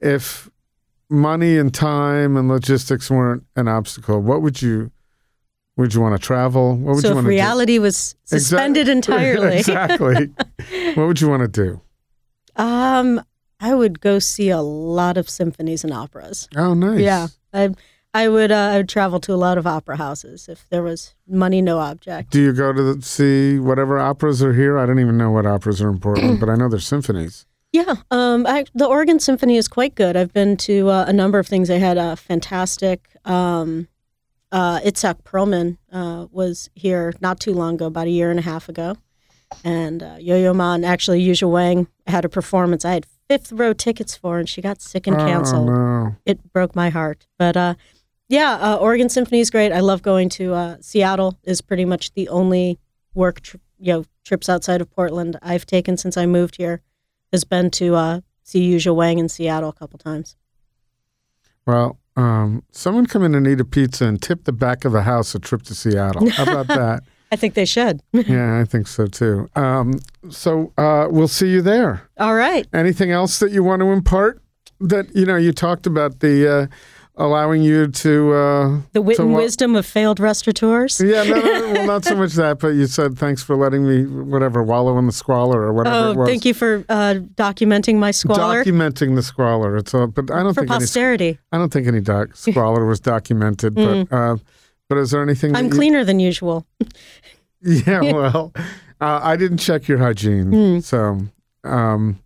[0.01, 0.51] if
[1.09, 4.91] money and time and logistics weren't an obstacle, what would you
[5.79, 6.77] would you want to travel?
[6.77, 7.37] What would So you want to do?
[7.39, 10.27] So if reality was suspended entirely, exactly.
[10.95, 11.81] what would you want to do?
[12.63, 13.23] um,
[13.61, 16.51] I would go see a lot of symphonies and operas.
[16.55, 17.01] Oh, nice.
[17.01, 17.71] Yeah, I
[18.19, 21.15] I would uh, I would travel to a lot of opera houses if there was
[21.29, 22.31] money no object.
[22.31, 24.77] Do you go to the, see whatever operas are here?
[24.77, 27.47] I don't even know what operas are in Portland, but I know there's symphonies.
[27.71, 30.17] Yeah, um, I, the Oregon Symphony is quite good.
[30.17, 31.69] I've been to uh, a number of things.
[31.69, 32.99] They had a fantastic.
[33.25, 33.87] Um,
[34.51, 38.43] uh, Itzhak Perlman uh, was here not too long ago, about a year and a
[38.43, 38.97] half ago,
[39.63, 42.85] and uh, Yo-Yo Ma and actually Yuja Wang had a performance.
[42.85, 45.69] I had fifth row tickets for, and she got sick and canceled.
[45.69, 46.17] Oh, no.
[46.25, 47.27] It broke my heart.
[47.39, 47.75] But uh,
[48.29, 49.73] yeah, uh, Oregon Symphony is great.
[49.73, 51.39] I love going to uh, Seattle.
[51.45, 52.79] Is pretty much the only
[53.15, 56.83] work tri- you know trips outside of Portland I've taken since I moved here.
[57.33, 60.37] Has been to uh, see Yuja Wang in Seattle a couple times.
[61.67, 65.03] Well, um, someone come in and eat a pizza and tip the back of the
[65.03, 66.29] house a trip to Seattle.
[66.31, 67.03] How about that?
[67.31, 68.03] I think they should.
[68.13, 69.49] yeah, I think so too.
[69.55, 70.01] Um,
[70.31, 72.09] so uh, we'll see you there.
[72.19, 72.67] All right.
[72.73, 74.43] Anything else that you want to impart?
[74.81, 76.67] That you know, you talked about the uh,
[77.19, 81.01] allowing you to uh, The wit and wa- wisdom of failed restaurateurs.
[81.05, 84.05] Yeah, no, no, well, not so much that, but you said thanks for letting me,
[84.07, 86.29] whatever, wallow in the squalor or whatever Oh, it was.
[86.29, 89.77] thank you for uh, documenting my squalor Documenting the squalor.
[89.77, 91.39] It's a, but I don't for think any, posterity.
[91.53, 93.75] I don't think any doc, squalor was documented.
[93.75, 94.37] But uh,
[94.89, 95.55] but is there anything?
[95.55, 96.67] I'm you- cleaner than usual.
[97.61, 98.53] Yeah, well,
[99.01, 101.19] uh, I didn't check your hygiene, so
[101.65, 102.21] um,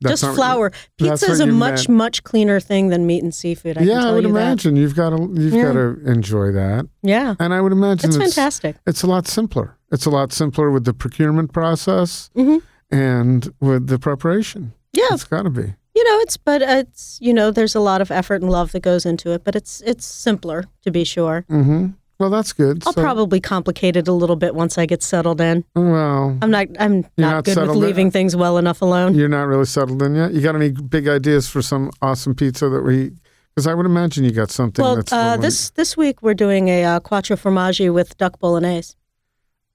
[0.00, 0.72] that's Just flour.
[0.98, 1.96] Pizza is a much, meant.
[1.96, 3.78] much cleaner thing than meat and seafood.
[3.78, 5.62] I yeah, I would you imagine you've got to you've Yeah.
[5.64, 6.88] got to enjoy that, that.
[7.02, 7.34] Yeah.
[7.40, 8.76] and I would imagine It's it's fantastic.
[8.86, 9.76] It's a lot simpler.
[9.92, 12.60] It's a lot simpler with the procurement process Mhm.
[12.90, 14.72] and with the preparation.
[14.92, 15.04] Yeah.
[15.12, 15.74] It's got to be.
[15.94, 18.80] You know, it's but it's you know, there's a lot of effort and love that
[18.80, 21.44] goes into it, but it's it's simpler to be sure.
[21.48, 21.86] hmm
[22.18, 22.82] Well, that's good.
[22.86, 25.64] I'll So- probably complicate it a little bit once I get settled in.
[25.74, 27.82] Well, I'm not I'm not, not good with settled in?
[27.82, 29.14] leaving things well enough alone.
[29.14, 30.32] you're not really settled in yet.
[30.32, 33.12] You got any big ideas for some awesome pizza that we?
[33.54, 35.12] Because I would imagine you got something well, that's.
[35.12, 38.94] uh, this this week we're doing a uh, quattro formaggi with duck bolognese.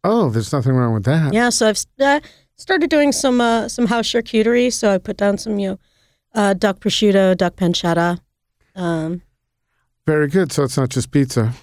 [0.03, 1.33] Oh, there's nothing wrong with that.
[1.33, 2.19] Yeah, so I've uh,
[2.57, 4.73] started doing some uh, some house charcuterie.
[4.73, 5.79] So I put down some you know
[6.33, 8.19] uh, duck prosciutto, duck pancetta.
[8.75, 9.21] Um,
[10.07, 10.51] Very good.
[10.51, 11.53] So it's not just pizza.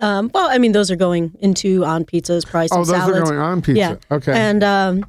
[0.00, 3.18] Um, well, I mean those are going into on pizzas, price Oh, and those salads.
[3.18, 3.78] are going on pizza.
[3.78, 3.96] Yeah.
[4.16, 4.32] Okay.
[4.32, 5.04] And um,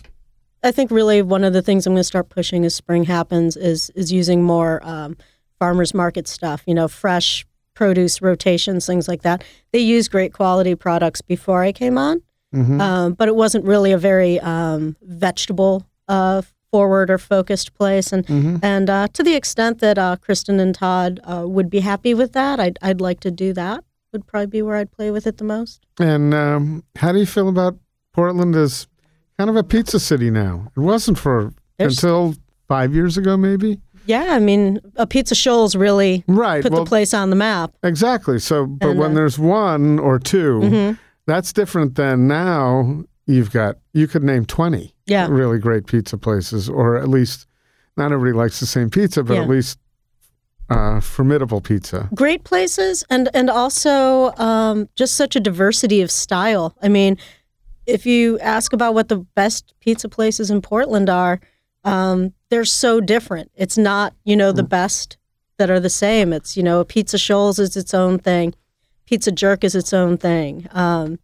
[0.64, 3.58] I think really one of the things I'm going to start pushing as spring happens
[3.58, 5.18] is is using more um,
[5.60, 6.62] farmers market stuff.
[6.68, 9.44] You know, fresh produce rotations, things like that.
[9.72, 12.22] They use great quality products before I came on,
[12.54, 12.80] Mhm.
[12.80, 18.14] um, but it wasn't really a very um, vegetable uh, forward or focused place.
[18.14, 18.60] And Mhm.
[18.62, 22.34] and uh, to the extent that uh, Kristen and Todd uh, would be happy with
[22.34, 23.84] that, I'd I'd like to do that.
[24.14, 25.82] Would probably be where I'd play with it the most.
[26.00, 27.76] And um, how do you feel about
[28.14, 28.88] Portland as
[29.40, 30.72] kind of a pizza city now?
[30.78, 32.36] It wasn't for There's- until
[32.68, 33.82] five years ago, maybe.
[34.06, 36.62] Yeah, I mean, Apizza Scholls really Right.
[36.62, 37.72] put well, the place on the map.
[37.82, 38.38] exactly.
[38.38, 40.98] So, but And, when uh, there's one or 2 Mhm.
[41.26, 43.04] that's different than now.
[43.26, 45.28] You've got you could name twenty Yeah.
[45.30, 47.48] really great pizza places, or at least
[47.96, 49.44] not everybody likes the same pizza, but Yeah.
[49.44, 49.80] at least
[50.70, 52.10] uh, formidable pizza.
[52.16, 56.76] Great places, and and also um, just such a diversity of style.
[56.82, 57.18] I mean,
[57.86, 61.40] if you ask about what the best pizza places in Portland are,
[61.84, 63.52] um, they're so different.
[63.56, 65.18] It's not you know the best
[65.58, 66.34] that are the same.
[66.34, 68.54] It's you know Pizza Shoals is its own thing,
[69.06, 70.68] Pizza Jerk is its own thing.
[70.72, 71.20] Um,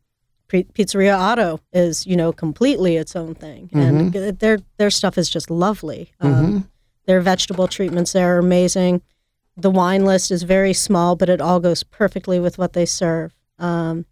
[0.47, 5.29] P- Pizzeria Otto is you know completely its own thing, and their their stuff is
[5.29, 6.11] just lovely.
[6.19, 6.69] Um,
[7.05, 9.01] Their vegetable treatments there are amazing.
[9.57, 13.33] The wine list is very small, but it all goes perfectly with what they serve.
[13.57, 14.05] Um,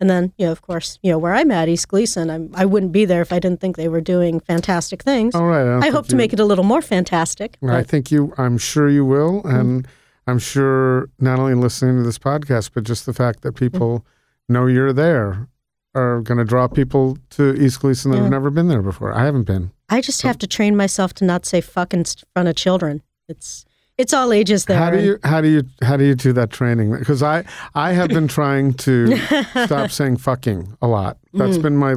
[0.00, 2.30] and then, you know, of course, you know where I'm at, East Glisan.
[2.30, 5.34] I'm, I wouldn't be there if I didn't think they were doing fantastic things.
[5.34, 5.84] All right.
[5.84, 7.58] I hope to make it a little more fantastic.
[7.66, 8.32] I think you.
[8.38, 9.86] I'm sure you will, and
[10.26, 14.06] I'm sure not only listening to this podcast, but just the fact that people
[14.48, 15.48] know you're there
[15.94, 19.12] are going to draw people to East Glisan that have never been there before.
[19.12, 19.70] I haven't been.
[19.88, 23.02] I just have to train myself to not say fuck in front of children.
[23.28, 23.64] It's
[24.00, 24.78] it's all ages there.
[24.78, 26.90] How do you how do you how do you do that training?
[26.98, 27.44] Because I
[27.74, 29.16] I have been trying to
[29.66, 31.18] stop saying fucking a lot.
[31.34, 31.62] That's Mm.
[31.62, 31.94] been my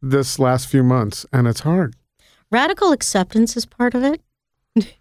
[0.00, 1.94] this last few months, and it's hard.
[2.50, 4.20] radical acceptance is part of it.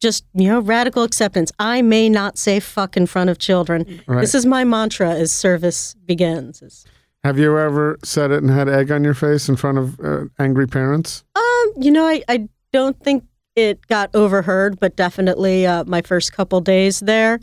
[0.00, 1.50] Just you know, radical acceptance.
[1.58, 4.00] I may not say fuck in front of children.
[4.06, 4.20] Right.
[4.20, 6.62] This is my mantra as service begins.
[6.62, 6.84] Is,
[7.24, 10.26] Have you ever said it and had egg on your face in front of uh,
[10.38, 11.24] angry parents?
[11.34, 13.24] um, you know, I, I don't think
[13.58, 17.40] it got overheard, but definitely uh, my first couple days there,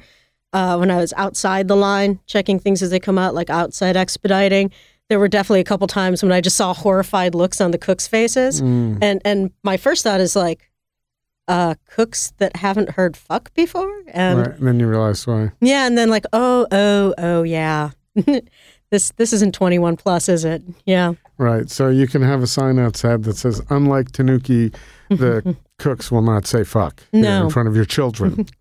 [0.54, 3.96] uh, when I was outside the line checking things as they come out, like outside
[3.98, 4.72] expediting,
[5.10, 8.08] there were definitely a couple times when I just saw horrified looks on the cooks'
[8.08, 8.98] faces, Mm.
[9.02, 10.72] and and my first thought is like,
[11.48, 14.58] uh, cooks that haven't heard fuck before, and right.
[14.58, 15.52] And then you realize why.
[15.62, 17.92] yeah, and then like, oh, oh, oh, yeah.
[18.92, 20.64] this this isn't 21 plus, is it?
[20.86, 21.14] Yeah.
[21.38, 21.70] Right.
[21.70, 24.72] So you can have a sign outside that says, unlike Tanuki,
[25.10, 27.46] the cooks will not say fuck No.
[27.46, 28.48] in front of your children.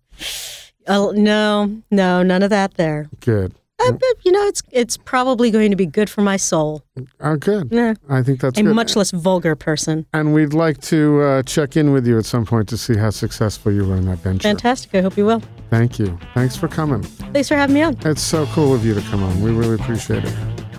[0.87, 3.09] Oh, no, no, none of that there.
[3.19, 3.53] good.
[3.83, 6.81] Uh, but you know, it's it's probably going to be good for my soul.
[7.19, 7.69] Oh, good.
[7.71, 7.95] Yeah.
[8.07, 8.73] I think that's A good.
[8.75, 10.05] much less vulgar person.
[10.13, 13.09] and we'd like to uh, check in with you at some point to see how
[13.09, 14.47] successful you were in that venture.
[14.47, 14.95] Fantastic.
[14.95, 15.41] I hope you will.
[15.71, 16.17] Thank you.
[16.35, 17.01] Thanks for coming.
[17.03, 17.97] Thanks for having me on.
[18.05, 19.41] It's so cool of you to come on.
[19.41, 20.54] We really appreciate it.